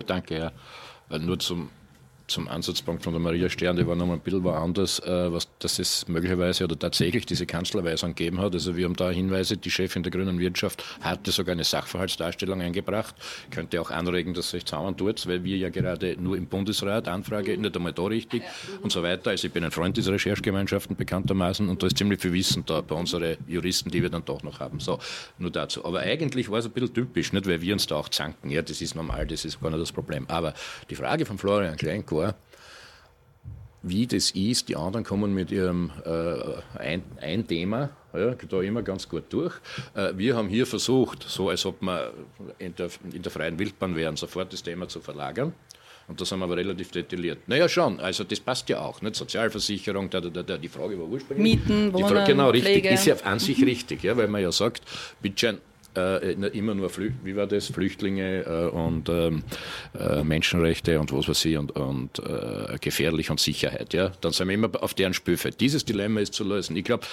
[0.06, 0.52] Danke, ja.
[1.18, 1.70] Nur zum
[2.28, 5.78] zum Ansatzpunkt von der Maria Stern, die war noch ein bisschen woanders, äh, was, dass
[5.78, 8.52] es möglicherweise oder tatsächlich diese Kanzlerweisung gegeben hat.
[8.52, 13.14] Also wir haben da Hinweise, die Chefin der grünen Wirtschaft hatte sogar eine Sachverhaltsdarstellung eingebracht.
[13.50, 17.76] Könnte auch anregen, dass sich zusammentut, weil wir ja gerade nur im Bundesrat Anfrage, nicht
[17.76, 18.42] einmal da richtig
[18.82, 19.30] und so weiter.
[19.30, 22.82] Also ich bin ein Freund dieser Recherchegemeinschaften bekanntermaßen und da ist ziemlich viel Wissen da
[22.82, 24.80] bei unseren Juristen, die wir dann doch noch haben.
[24.80, 24.98] So,
[25.38, 25.84] nur dazu.
[25.84, 28.50] Aber eigentlich war es ein bisschen typisch, nicht, weil wir uns da auch zanken.
[28.50, 30.26] Ja, das ist normal, das ist gar nicht das Problem.
[30.28, 30.52] Aber
[30.90, 32.34] die Frage von Florian Kleinko vor,
[33.82, 34.68] wie das ist.
[34.68, 39.54] Die anderen kommen mit ihrem äh, ein, ein, Thema ja, da immer ganz gut durch.
[39.94, 42.12] Äh, wir haben hier versucht, so als ob wir
[42.58, 45.52] in der, in der freien Wildbahn wären, sofort das Thema zu verlagern.
[46.08, 47.46] Und das haben wir aber relativ detailliert.
[47.46, 49.02] Naja, schon, also das passt ja auch.
[49.02, 49.14] Nicht?
[49.14, 51.58] Sozialversicherung, da, da, da, die Frage war ursprünglich.
[51.58, 52.72] Mieten, Wohnen, Frage, Genau, richtig.
[52.72, 52.88] Pflege.
[52.88, 54.82] Ist ja an sich richtig, ja, weil man ja sagt,
[55.20, 55.60] bitte
[55.96, 59.42] äh, immer nur, Flü wie war das, Flüchtlinge äh, und ähm,
[59.98, 63.94] äh, Menschenrechte und was weiß ich und, und äh, gefährlich und Sicherheit.
[63.94, 64.12] Ja?
[64.20, 65.60] Dann sind wir immer auf deren Spülfeld.
[65.60, 66.76] Dieses Dilemma ist zu lösen.
[66.76, 67.06] Ich glaube,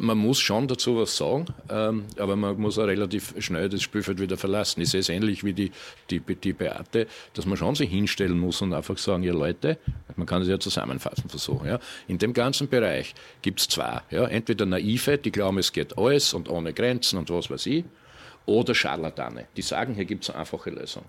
[0.00, 4.20] man muss schon dazu was sagen, ähm, aber man muss auch relativ schnell das Spielfeld
[4.20, 4.80] wieder verlassen.
[4.80, 5.72] Ich sehe es ähnlich wie die,
[6.10, 9.78] die, die Beate, dass man schon sich hinstellen muss und einfach sagen, ja Leute,
[10.16, 11.68] man kann es ja zusammenfassen versuchen.
[11.68, 11.78] Ja.
[12.08, 14.02] In dem ganzen Bereich gibt es zwei.
[14.10, 14.26] Ja.
[14.26, 17.84] Entweder Naive, die glauben, es geht alles und ohne Grenzen und was weiß ich,
[18.46, 21.04] oder Scharlatane, die sagen, hier gibt es eine einfache Lösung.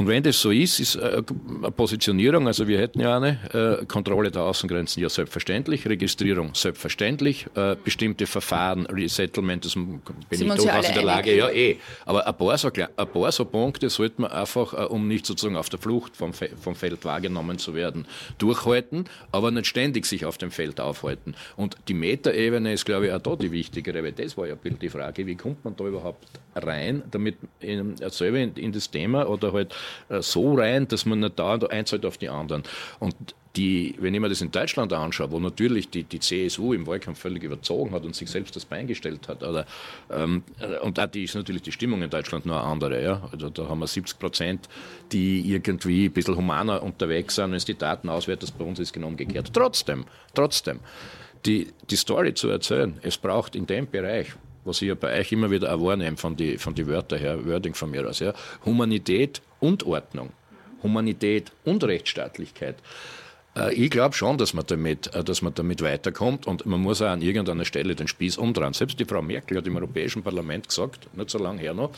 [0.00, 1.22] Und wenn das so ist, ist äh,
[1.58, 7.44] eine Positionierung, also wir hätten ja eine äh, Kontrolle der Außengrenzen, ja selbstverständlich, Registrierung selbstverständlich,
[7.54, 11.76] äh, bestimmte Verfahren, Resettlement, das bin Sind ich durchaus in der Lage, ja eh.
[12.06, 15.68] Aber ein paar, so, ein paar so Punkte sollte man einfach, um nicht sozusagen auf
[15.68, 18.06] der Flucht vom, vom Feld wahrgenommen zu werden,
[18.38, 21.34] durchhalten, aber nicht ständig sich auf dem Feld aufhalten.
[21.56, 24.88] Und die Metaebene ist, glaube ich, auch da die wichtigere, weil das war ja die
[24.88, 29.52] Frage, wie kommt man da überhaupt rein, damit in, selber in, in das Thema oder
[29.52, 29.74] halt
[30.20, 32.62] so rein, dass man nicht da einzahlt auf die anderen.
[32.98, 33.14] Und
[33.56, 37.18] die, wenn ich mir das in Deutschland anschaue, wo natürlich die, die CSU im Wahlkampf
[37.18, 39.66] völlig überzogen hat und sich selbst das Bein gestellt hat, oder,
[40.10, 40.44] ähm,
[40.82, 43.02] und da ist natürlich die Stimmung in Deutschland noch eine andere.
[43.02, 43.28] Ja?
[43.32, 44.68] Also da haben wir 70 Prozent,
[45.10, 48.92] die irgendwie ein bisschen humaner unterwegs sind, wenn es die Daten auswertet, bei uns ist
[48.92, 49.50] genau umgekehrt.
[49.52, 50.78] Trotzdem, trotzdem,
[51.44, 54.28] die, die Story zu erzählen, es braucht in dem Bereich,
[54.64, 57.44] was ich ja bei euch immer wieder auch wahrnehme von den von die Wörtern her,
[57.46, 58.32] Wording von mir aus, ja,
[58.64, 60.30] Humanität und Ordnung,
[60.82, 62.76] Humanität und Rechtsstaatlichkeit.
[63.56, 67.02] Äh, ich glaube schon, dass man, damit, äh, dass man damit weiterkommt und man muss
[67.02, 68.72] auch an irgendeiner Stelle den Spieß umdrehen.
[68.72, 71.90] Selbst die Frau Merkel hat im Europäischen Parlament gesagt, nicht so lange her noch,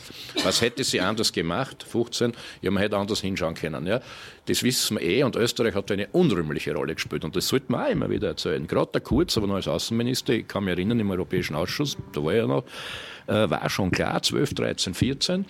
[0.44, 2.32] was hätte sie anders gemacht, 15,
[2.62, 3.86] ja, man hätte anders hinschauen können.
[3.86, 4.00] Ja.
[4.46, 7.86] Das wissen wir eh und Österreich hat eine unrühmliche Rolle gespielt und das sollte man
[7.86, 8.66] auch immer wieder erzählen.
[8.66, 12.24] Gerade der Kurz, aber noch als Außenminister, ich kann mich erinnern, im Europäischen Ausschuss, da
[12.24, 12.64] war er noch,
[13.26, 15.44] äh, war schon klar, 12, 13, 14,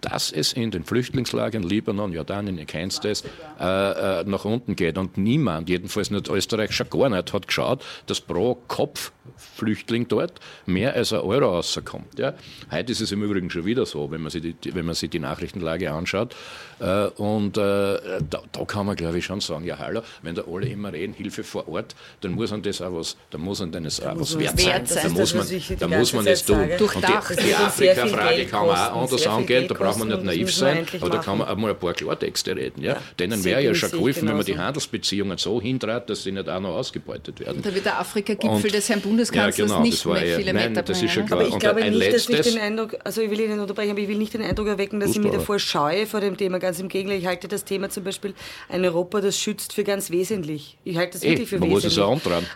[0.00, 3.22] dass es in den Flüchtlingslagern Libanon, Jordanien, ihr kennt das,
[3.58, 4.98] äh, äh, nach unten geht.
[4.98, 10.40] Und niemand, jedenfalls nicht Österreich schon gar nicht, hat geschaut, dass pro Kopf Flüchtling dort
[10.66, 12.18] mehr als ein Euro rauskommt.
[12.18, 12.34] Ja.
[12.70, 15.10] Heute ist es im Übrigen schon wieder so, wenn man sich die, wenn man sich
[15.10, 16.34] die Nachrichtenlage anschaut.
[16.80, 20.42] Äh, und äh, da, da, kann man, glaube ich, schon sagen, ja hallo, wenn da
[20.50, 23.70] alle immer reden, Hilfe vor Ort, dann muss man das auch was, dann muss man
[23.72, 24.86] das auch was wert sein.
[25.02, 25.46] Da muss man,
[25.78, 26.60] da muss man es tun.
[26.60, 30.86] Und die, die Afrika-Frage kann man auch anders angehen, da braucht man nicht naiv sein,
[31.00, 32.82] aber da kann man auch mal ein paar Klartexte reden.
[32.82, 32.96] Ja?
[33.18, 36.60] Denen wäre ja schon geholfen, wenn man die Handelsbeziehungen so hintrat, dass sie nicht auch
[36.60, 37.62] noch ausgebeutet werden.
[37.62, 41.02] Da wird der Afrika-Gipfel des Herrn Bundeskanzlers ja, genau, nicht mehr viele nein, Meter das
[41.02, 41.40] ist schon klar.
[41.40, 44.00] Aber ich glaube nicht, letztes, dass ich den Eindruck, also ich will Ihnen unterbrechen, aber
[44.00, 46.58] ich will nicht den Eindruck erwecken, dass ich mich davor scheue vor dem Thema.
[46.70, 48.32] Ganz im Gegenteil, ich halte das Thema zum Beispiel
[48.68, 50.78] ein Europa, das schützt, für ganz wesentlich.
[50.84, 51.96] Ich halte das wirklich für man wesentlich.
[51.98, 52.46] Man muss es auch umdrehen.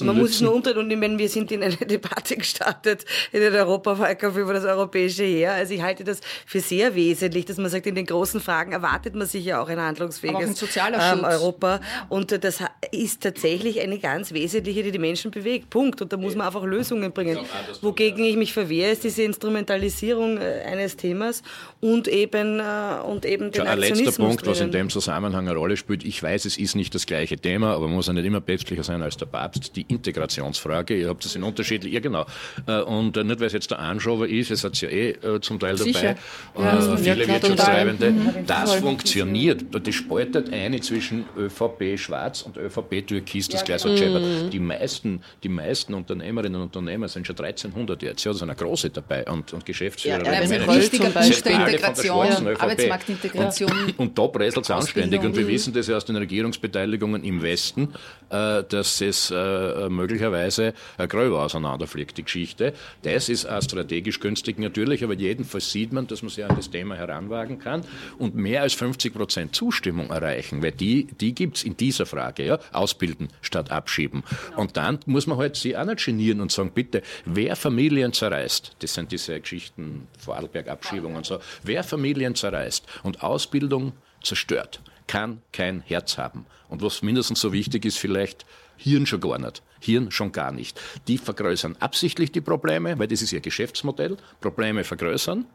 [0.00, 3.04] Ähm, man muss es nur umdrehen und ich meine, wir sind in eine Debatte gestartet
[3.30, 5.52] in den Europa, Wahlkampf über das europäische Heer.
[5.52, 9.14] Also ich halte das für sehr wesentlich, dass man sagt, in den großen Fragen erwartet
[9.14, 11.80] man sich ja auch ein handlungsfähiges ähm, Europa.
[12.08, 12.58] Und das
[12.90, 15.70] ist tatsächlich eine ganz wesentliche, die die Menschen bewegt.
[15.70, 16.02] Punkt.
[16.02, 17.38] Und da muss man einfach Lösungen bringen.
[17.82, 21.44] Wogegen ich mich verwehre, ist diese Instrumentalisierung äh, eines Themas
[21.80, 22.62] und eben, äh,
[23.06, 26.04] und eben den Schau, Ein letzter Punkt, was in dem Zusammenhang eine Rolle spielt.
[26.04, 28.82] Ich weiß, es ist nicht das gleiche Thema, aber man muss ja nicht immer päpstlicher
[28.82, 29.74] sein als der Papst.
[29.76, 30.94] Die Integrationsfrage.
[30.96, 32.26] Ihr habt das in unterschiedlichen, ja genau.
[32.66, 35.78] Äh, und nicht, weil es jetzt der Anschober ist, es hat ja eh zum Teil
[35.78, 36.16] Sicher.
[36.54, 38.10] dabei, ja, viele ja, Wirtschaftstreibende.
[38.10, 38.46] Mhm.
[38.46, 39.64] Das funktioniert.
[39.72, 44.50] Das spaltet eine zwischen ÖVP Schwarz und ÖVP Türkis, das ja, gleich so mhm.
[44.50, 48.22] Die meisten, die meisten Unternehmerinnen und Unternehmer sind schon 1300 jetzt.
[48.24, 50.24] Ja, da sind eine große dabei und, und Geschäftsführer.
[50.24, 53.70] Ja, ja, ein wichtiger Punkt Integration, Arbeitsmarktintegration.
[53.70, 55.22] Und, und da präselt es anständig.
[55.22, 57.94] Und wir wissen das ja aus den Regierungsbeteiligungen im Westen,
[58.30, 62.72] äh, dass es äh, möglicherweise äh, gröber auseinanderfliegt, die Geschichte.
[63.02, 66.70] Das ist auch strategisch günstig natürlich, aber jedenfalls sieht man, dass man sich an das
[66.70, 67.84] Thema heranwagen kann
[68.18, 72.44] und mehr als 50 Prozent Zustimmung erreichen, weil die, die gibt es in dieser Frage,
[72.44, 74.22] ja, ausbilden statt abschieben.
[74.48, 74.60] Genau.
[74.60, 78.76] Und dann muss man halt sie auch nicht genieren und sagen, bitte, wer Familien zerreißt,
[78.78, 83.92] das sind diese Geschichten, Vorarlberg-Abschiebung und so, wer Familien zerreißt und Ausbildung
[84.22, 86.46] zerstört, kann kein Herz haben.
[86.68, 88.46] Und was mindestens so wichtig ist, vielleicht
[88.76, 89.62] Hirn schon gar nicht.
[89.80, 90.80] Hirn schon gar nicht.
[91.08, 94.16] Die vergrößern absichtlich die Probleme, weil das ist ihr Geschäftsmodell.
[94.40, 95.46] Probleme vergrößern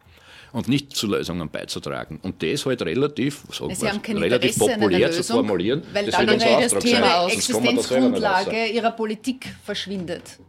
[0.51, 2.19] und nicht zu Lösungen beizutragen.
[2.21, 5.83] Und das halt relativ, haben kein relativ populär Lösung, zu formulieren.
[5.91, 10.39] Weil dann das Thema Existenzgrundlage ihrer Politik verschwindet.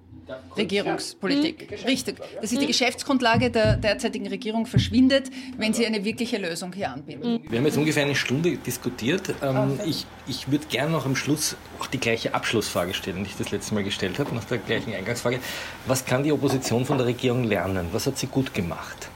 [0.57, 1.70] Regierungspolitik.
[1.70, 1.87] Ja.
[1.87, 2.16] Richtig.
[2.41, 7.41] Das ist die Geschäftsgrundlage der derzeitigen Regierung verschwindet, wenn sie eine wirkliche Lösung hier anbieten.
[7.49, 9.35] Wir haben jetzt ungefähr eine Stunde diskutiert.
[9.43, 13.37] Ähm, ich ich würde gerne noch am Schluss auch die gleiche Abschlussfrage stellen, die ich
[13.37, 15.39] das letzte Mal gestellt habe, nach der gleichen Eingangsfrage.
[15.87, 17.89] Was kann die Opposition von der Regierung lernen?
[17.93, 19.09] Was hat sie gut gemacht?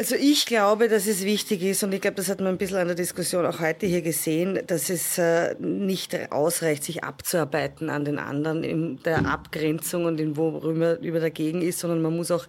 [0.00, 2.78] Also ich glaube, dass es wichtig ist, und ich glaube, das hat man ein bisschen
[2.78, 8.06] an der Diskussion auch heute hier gesehen, dass es äh, nicht ausreicht, sich abzuarbeiten an
[8.06, 12.46] den anderen in der Abgrenzung und in worüber über dagegen ist, sondern man muss auch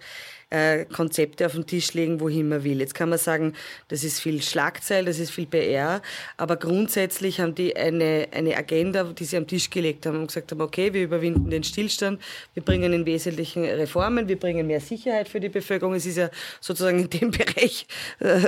[0.52, 2.80] äh, Konzepte auf den Tisch legen, wohin man will.
[2.80, 3.54] Jetzt kann man sagen,
[3.88, 6.02] das ist viel Schlagzeil, das ist viel PR,
[6.36, 10.52] aber grundsätzlich haben die eine, eine Agenda, die sie am Tisch gelegt haben und gesagt
[10.52, 12.20] haben, okay, wir überwinden den Stillstand,
[12.52, 15.94] wir bringen in wesentlichen Reformen, wir bringen mehr Sicherheit für die Bevölkerung.
[15.94, 16.28] Es ist ja
[16.60, 17.86] sozusagen in dem Bereich
[18.20, 18.42] äh,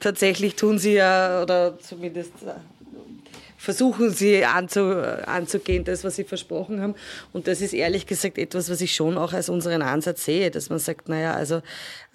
[0.00, 2.54] tatsächlich tun sie ja, oder zumindest äh,
[3.64, 4.80] versuchen sie anzu,
[5.26, 6.94] anzugehen, das, was sie versprochen haben.
[7.32, 10.70] Und das ist ehrlich gesagt etwas, was ich schon auch als unseren Ansatz sehe, dass
[10.70, 11.62] man sagt, naja, also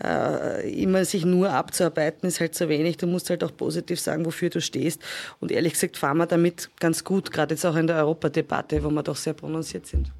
[0.03, 2.97] äh, immer sich nur abzuarbeiten ist halt zu wenig.
[2.97, 5.01] Du musst halt auch positiv sagen, wofür du stehst.
[5.39, 8.89] Und ehrlich gesagt fahren wir damit ganz gut, gerade jetzt auch in der Europadebatte, wo
[8.89, 10.11] wir doch sehr prononciert sind.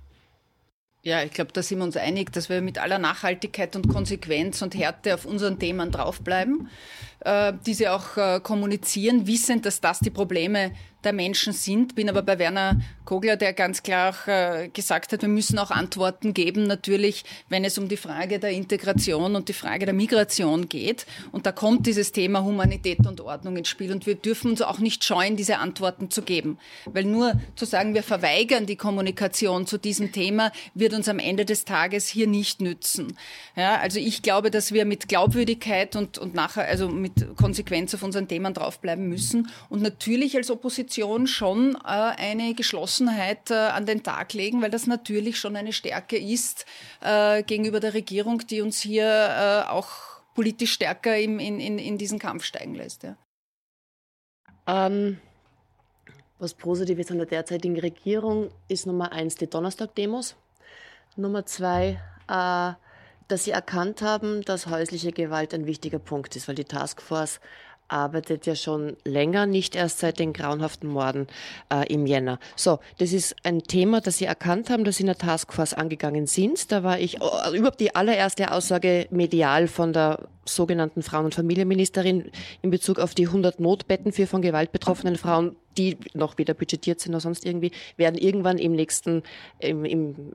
[1.01, 4.61] Ja, ich glaube, da sind wir uns einig, dass wir mit aller Nachhaltigkeit und Konsequenz
[4.61, 6.67] und Härte auf unseren Themen draufbleiben,
[7.65, 10.71] diese auch äh, kommunizieren, wissend, dass das die Probleme
[11.03, 11.95] der Menschen sind.
[11.95, 15.71] Bin aber bei Werner Kogler, der ganz klar auch, äh, gesagt hat, wir müssen auch
[15.71, 20.69] Antworten geben, natürlich, wenn es um die Frage der Integration und die Frage der Migration
[20.69, 21.05] geht.
[21.31, 23.91] Und da kommt dieses Thema Humanität und Ordnung ins Spiel.
[23.91, 26.59] Und wir dürfen uns auch nicht scheuen, diese Antworten zu geben.
[26.85, 31.45] Weil nur zu sagen, wir verweigern die Kommunikation zu diesem Thema, wird uns am Ende
[31.45, 33.17] des Tages hier nicht nützen.
[33.55, 38.03] Ja, also ich glaube, dass wir mit Glaubwürdigkeit und, und nachher, also mit Konsequenz auf
[38.03, 39.49] unseren Themen draufbleiben müssen.
[39.69, 44.69] Und natürlich als Opposition Opposition schon äh, eine Geschlossenheit äh, an den Tag legen, weil
[44.69, 46.65] das natürlich schon eine Stärke ist
[47.01, 49.89] äh, gegenüber der Regierung, die uns hier äh, auch
[50.35, 53.03] politisch stärker im, in, in, in diesen Kampf steigen lässt.
[53.03, 53.17] Ja.
[54.67, 55.19] Ähm,
[56.37, 60.35] was positiv ist an der derzeitigen Regierung ist Nummer eins die Donnerstag-Demos.
[61.15, 62.73] Nummer zwei, äh,
[63.29, 67.39] dass sie erkannt haben, dass häusliche Gewalt ein wichtiger Punkt ist, weil die Taskforce
[67.87, 71.27] arbeitet ja schon länger, nicht erst seit den grauenhaften Morden
[71.73, 72.39] äh, im Jänner.
[72.55, 76.27] So, das ist ein Thema, das Sie erkannt haben, dass Sie in der Taskforce angegangen
[76.27, 76.71] sind.
[76.71, 82.31] Da war ich, also überhaupt die allererste Aussage medial von der sogenannten Frauen- und Familienministerin
[82.61, 86.99] in Bezug auf die 100 Notbetten für von Gewalt betroffenen Frauen, die noch weder budgetiert
[86.99, 89.23] sind oder sonst irgendwie, werden irgendwann im nächsten,
[89.59, 90.33] im, im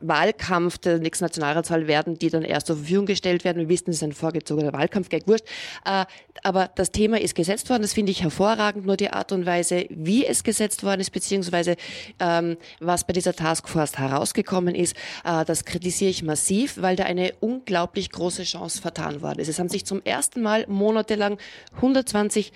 [0.00, 3.58] Wahlkampf der nächsten Nationalratswahl werden die dann erst zur Verfügung gestellt werden.
[3.58, 5.44] Wir wissen, es ist ein vorgezogener Wahlkampf, gleich wurscht.
[5.84, 6.04] Äh,
[6.42, 9.86] aber das Thema ist gesetzt worden, das finde ich hervorragend, nur die Art und Weise,
[9.90, 11.76] wie es gesetzt worden ist, beziehungsweise
[12.18, 17.34] ähm, was bei dieser Taskforce herausgekommen ist, äh, das kritisiere ich massiv, weil da eine
[17.40, 19.48] unglaublich große Chance vertan worden ist.
[19.48, 21.38] Es haben sich zum ersten Mal monatelang
[21.76, 22.52] 120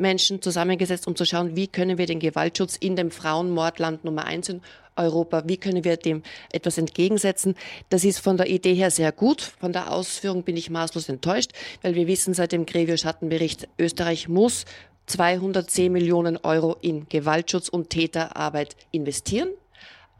[0.00, 4.48] Menschen zusammengesetzt, um zu schauen, wie können wir den Gewaltschutz in dem Frauenmordland Nummer eins
[4.48, 4.62] in
[4.96, 6.22] Europa, wie können wir dem
[6.52, 7.54] etwas entgegensetzen.
[7.88, 9.40] Das ist von der Idee her sehr gut.
[9.40, 14.64] Von der Ausführung bin ich maßlos enttäuscht, weil wir wissen seit dem Grevio-Schattenbericht, Österreich muss
[15.06, 19.50] 210 Millionen Euro in Gewaltschutz und Täterarbeit investieren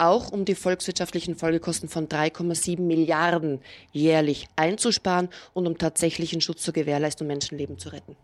[0.00, 3.60] auch um die volkswirtschaftlichen Folgekosten von 3,7 Milliarden
[3.92, 8.16] jährlich einzusparen und um tatsächlichen Schutz zur Gewährleistung Menschenleben zu retten.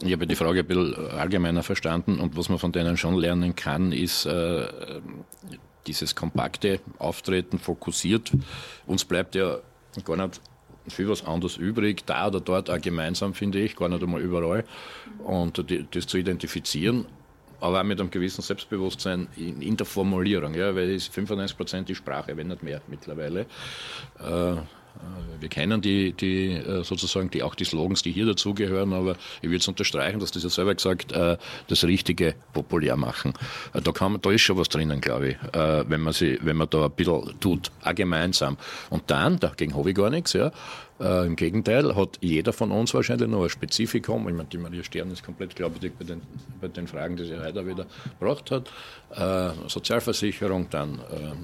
[0.00, 3.56] Ich habe die Frage ein bisschen allgemeiner verstanden und was man von denen schon lernen
[3.56, 4.68] kann, ist äh,
[5.86, 8.30] dieses kompakte Auftreten, fokussiert.
[8.86, 9.58] Uns bleibt ja
[10.04, 10.40] gar nicht
[10.86, 14.64] viel was anderes übrig, da oder dort auch gemeinsam, finde ich, gar nicht einmal überall.
[15.24, 17.06] Und das zu identifizieren,
[17.60, 21.88] aber auch mit einem gewissen Selbstbewusstsein in, in der Formulierung, ja, weil es 95 Prozent
[21.88, 23.46] die Sprache, wenn nicht mehr mittlerweile.
[24.20, 24.56] Äh,
[25.40, 29.48] wir kennen die, die äh, sozusagen die, auch die Slogans, die hier dazugehören, aber ich
[29.48, 31.36] würde es unterstreichen, dass das ja selber gesagt, äh,
[31.68, 33.34] das Richtige populär machen.
[33.72, 36.86] Da, kann, da ist schon was drinnen, glaube ich, wenn man, sie, wenn man da
[36.86, 38.56] ein bisschen tut, auch gemeinsam.
[38.90, 40.50] Und dann, dagegen habe ich gar nichts, ja,
[41.00, 44.28] äh, Im Gegenteil, hat jeder von uns wahrscheinlich noch ein Spezifikum.
[44.28, 46.22] Ich meine, die Maria Stern ist komplett glaubwürdig bei den,
[46.60, 47.86] bei den Fragen, die sie heute wieder
[48.18, 48.68] gebracht hat.
[49.14, 50.98] Äh, Sozialversicherung, dann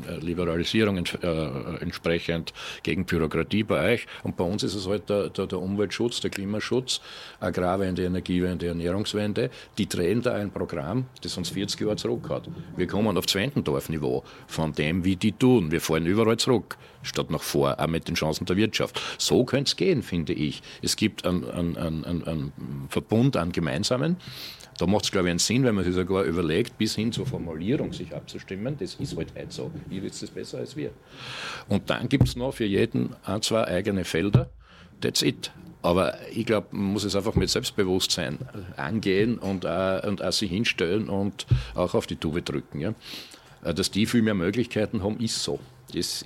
[0.09, 1.27] äh, Liberalisierung ents äh,
[1.81, 2.53] entsprechend
[2.83, 4.07] gegen Bürokratie bei euch.
[4.25, 7.01] Und bei uns ist es halt der, der, der Umweltschutz, der Klimaschutz,
[7.39, 9.51] Agrarwende, Energiewende, Ernährungswende.
[9.79, 12.49] Die drehen da ein Programm, das uns 40 Jahre zurück hat.
[12.77, 15.71] Wir kommen auf Zwentendorf-Niveau von dem, wie die tun.
[15.71, 19.01] Wir fallen überall zurück, statt nach vor, auch mit den Chancen der Wirtschaft.
[19.19, 20.63] So könnte es gehen, finde ich.
[20.83, 22.53] Es gibt einen, einen, einen, einen
[22.89, 24.17] Verbund an Gemeinsamen.
[24.79, 27.27] Da macht es, glaube ich, einen Sinn, wenn man sich sogar überlegt, bis hin zur
[27.27, 28.77] Formulierung sich abzustimmen.
[28.79, 29.71] Das ist halt heute so.
[29.91, 30.91] Ihr wisst es besser als wir.
[31.69, 34.51] Und dann gibt es noch für jeden ein, zwei eigene Felder.
[35.01, 35.53] That's it.
[35.83, 38.39] Aber ich glaube, man muss es einfach mit Selbstbewusstsein
[38.77, 42.81] angehen und auch, und auch sich hinstellen und auch auf die Tube drücken.
[42.81, 42.95] Ja.
[43.63, 45.61] Dass die viel mehr Möglichkeiten haben, ist so.
[45.95, 46.25] Das,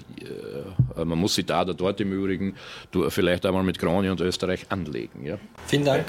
[0.96, 2.54] äh, man muss sich da oder dort im Übrigen
[3.08, 5.24] vielleicht einmal mit Krone und Österreich anlegen.
[5.24, 5.38] Ja.
[5.66, 6.06] Vielen Dank.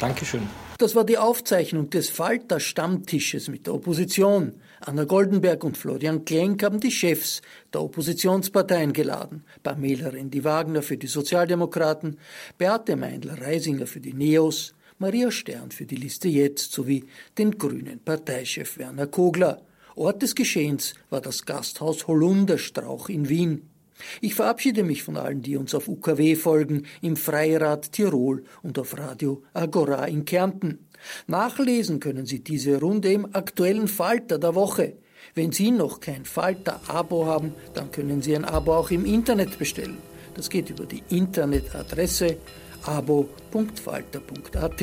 [0.00, 0.42] Dankeschön.
[0.78, 4.54] Das war die Aufzeichnung des Falter-Stammtisches mit der Opposition.
[4.80, 7.40] Anna Goldenberg und Florian Klenk haben die Chefs
[7.72, 9.44] der Oppositionsparteien geladen.
[9.62, 12.18] Pamela Rendi-Wagner für die Sozialdemokraten,
[12.58, 17.04] Beate Meindl-Reisinger für die Neos, Maria Stern für die Liste Jetzt sowie
[17.38, 19.62] den grünen Parteichef Werner Kogler.
[19.94, 23.68] Ort des Geschehens war das Gasthaus Holunderstrauch in Wien.
[24.20, 28.98] Ich verabschiede mich von allen, die uns auf UKW folgen, im Freirad Tirol und auf
[28.98, 30.88] Radio Agora in Kärnten.
[31.26, 34.94] Nachlesen können Sie diese Runde im aktuellen Falter der Woche.
[35.34, 39.98] Wenn Sie noch kein Falter-Abo haben, dann können Sie ein Abo auch im Internet bestellen.
[40.34, 42.38] Das geht über die Internetadresse
[42.84, 44.82] abo.falter.at.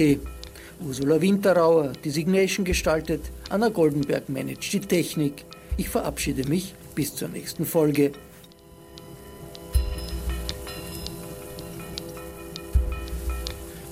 [0.82, 5.46] Ursula Winterauer hat die Signation gestaltet, Anna Goldenberg managt die Technik.
[5.76, 8.14] Ich verabschiede mich bis zur nächsten Folge.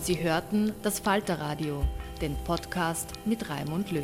[0.02, 1.84] Sie hörten das Falterradio,
[2.22, 4.04] den Podcast mit Raimund Löw.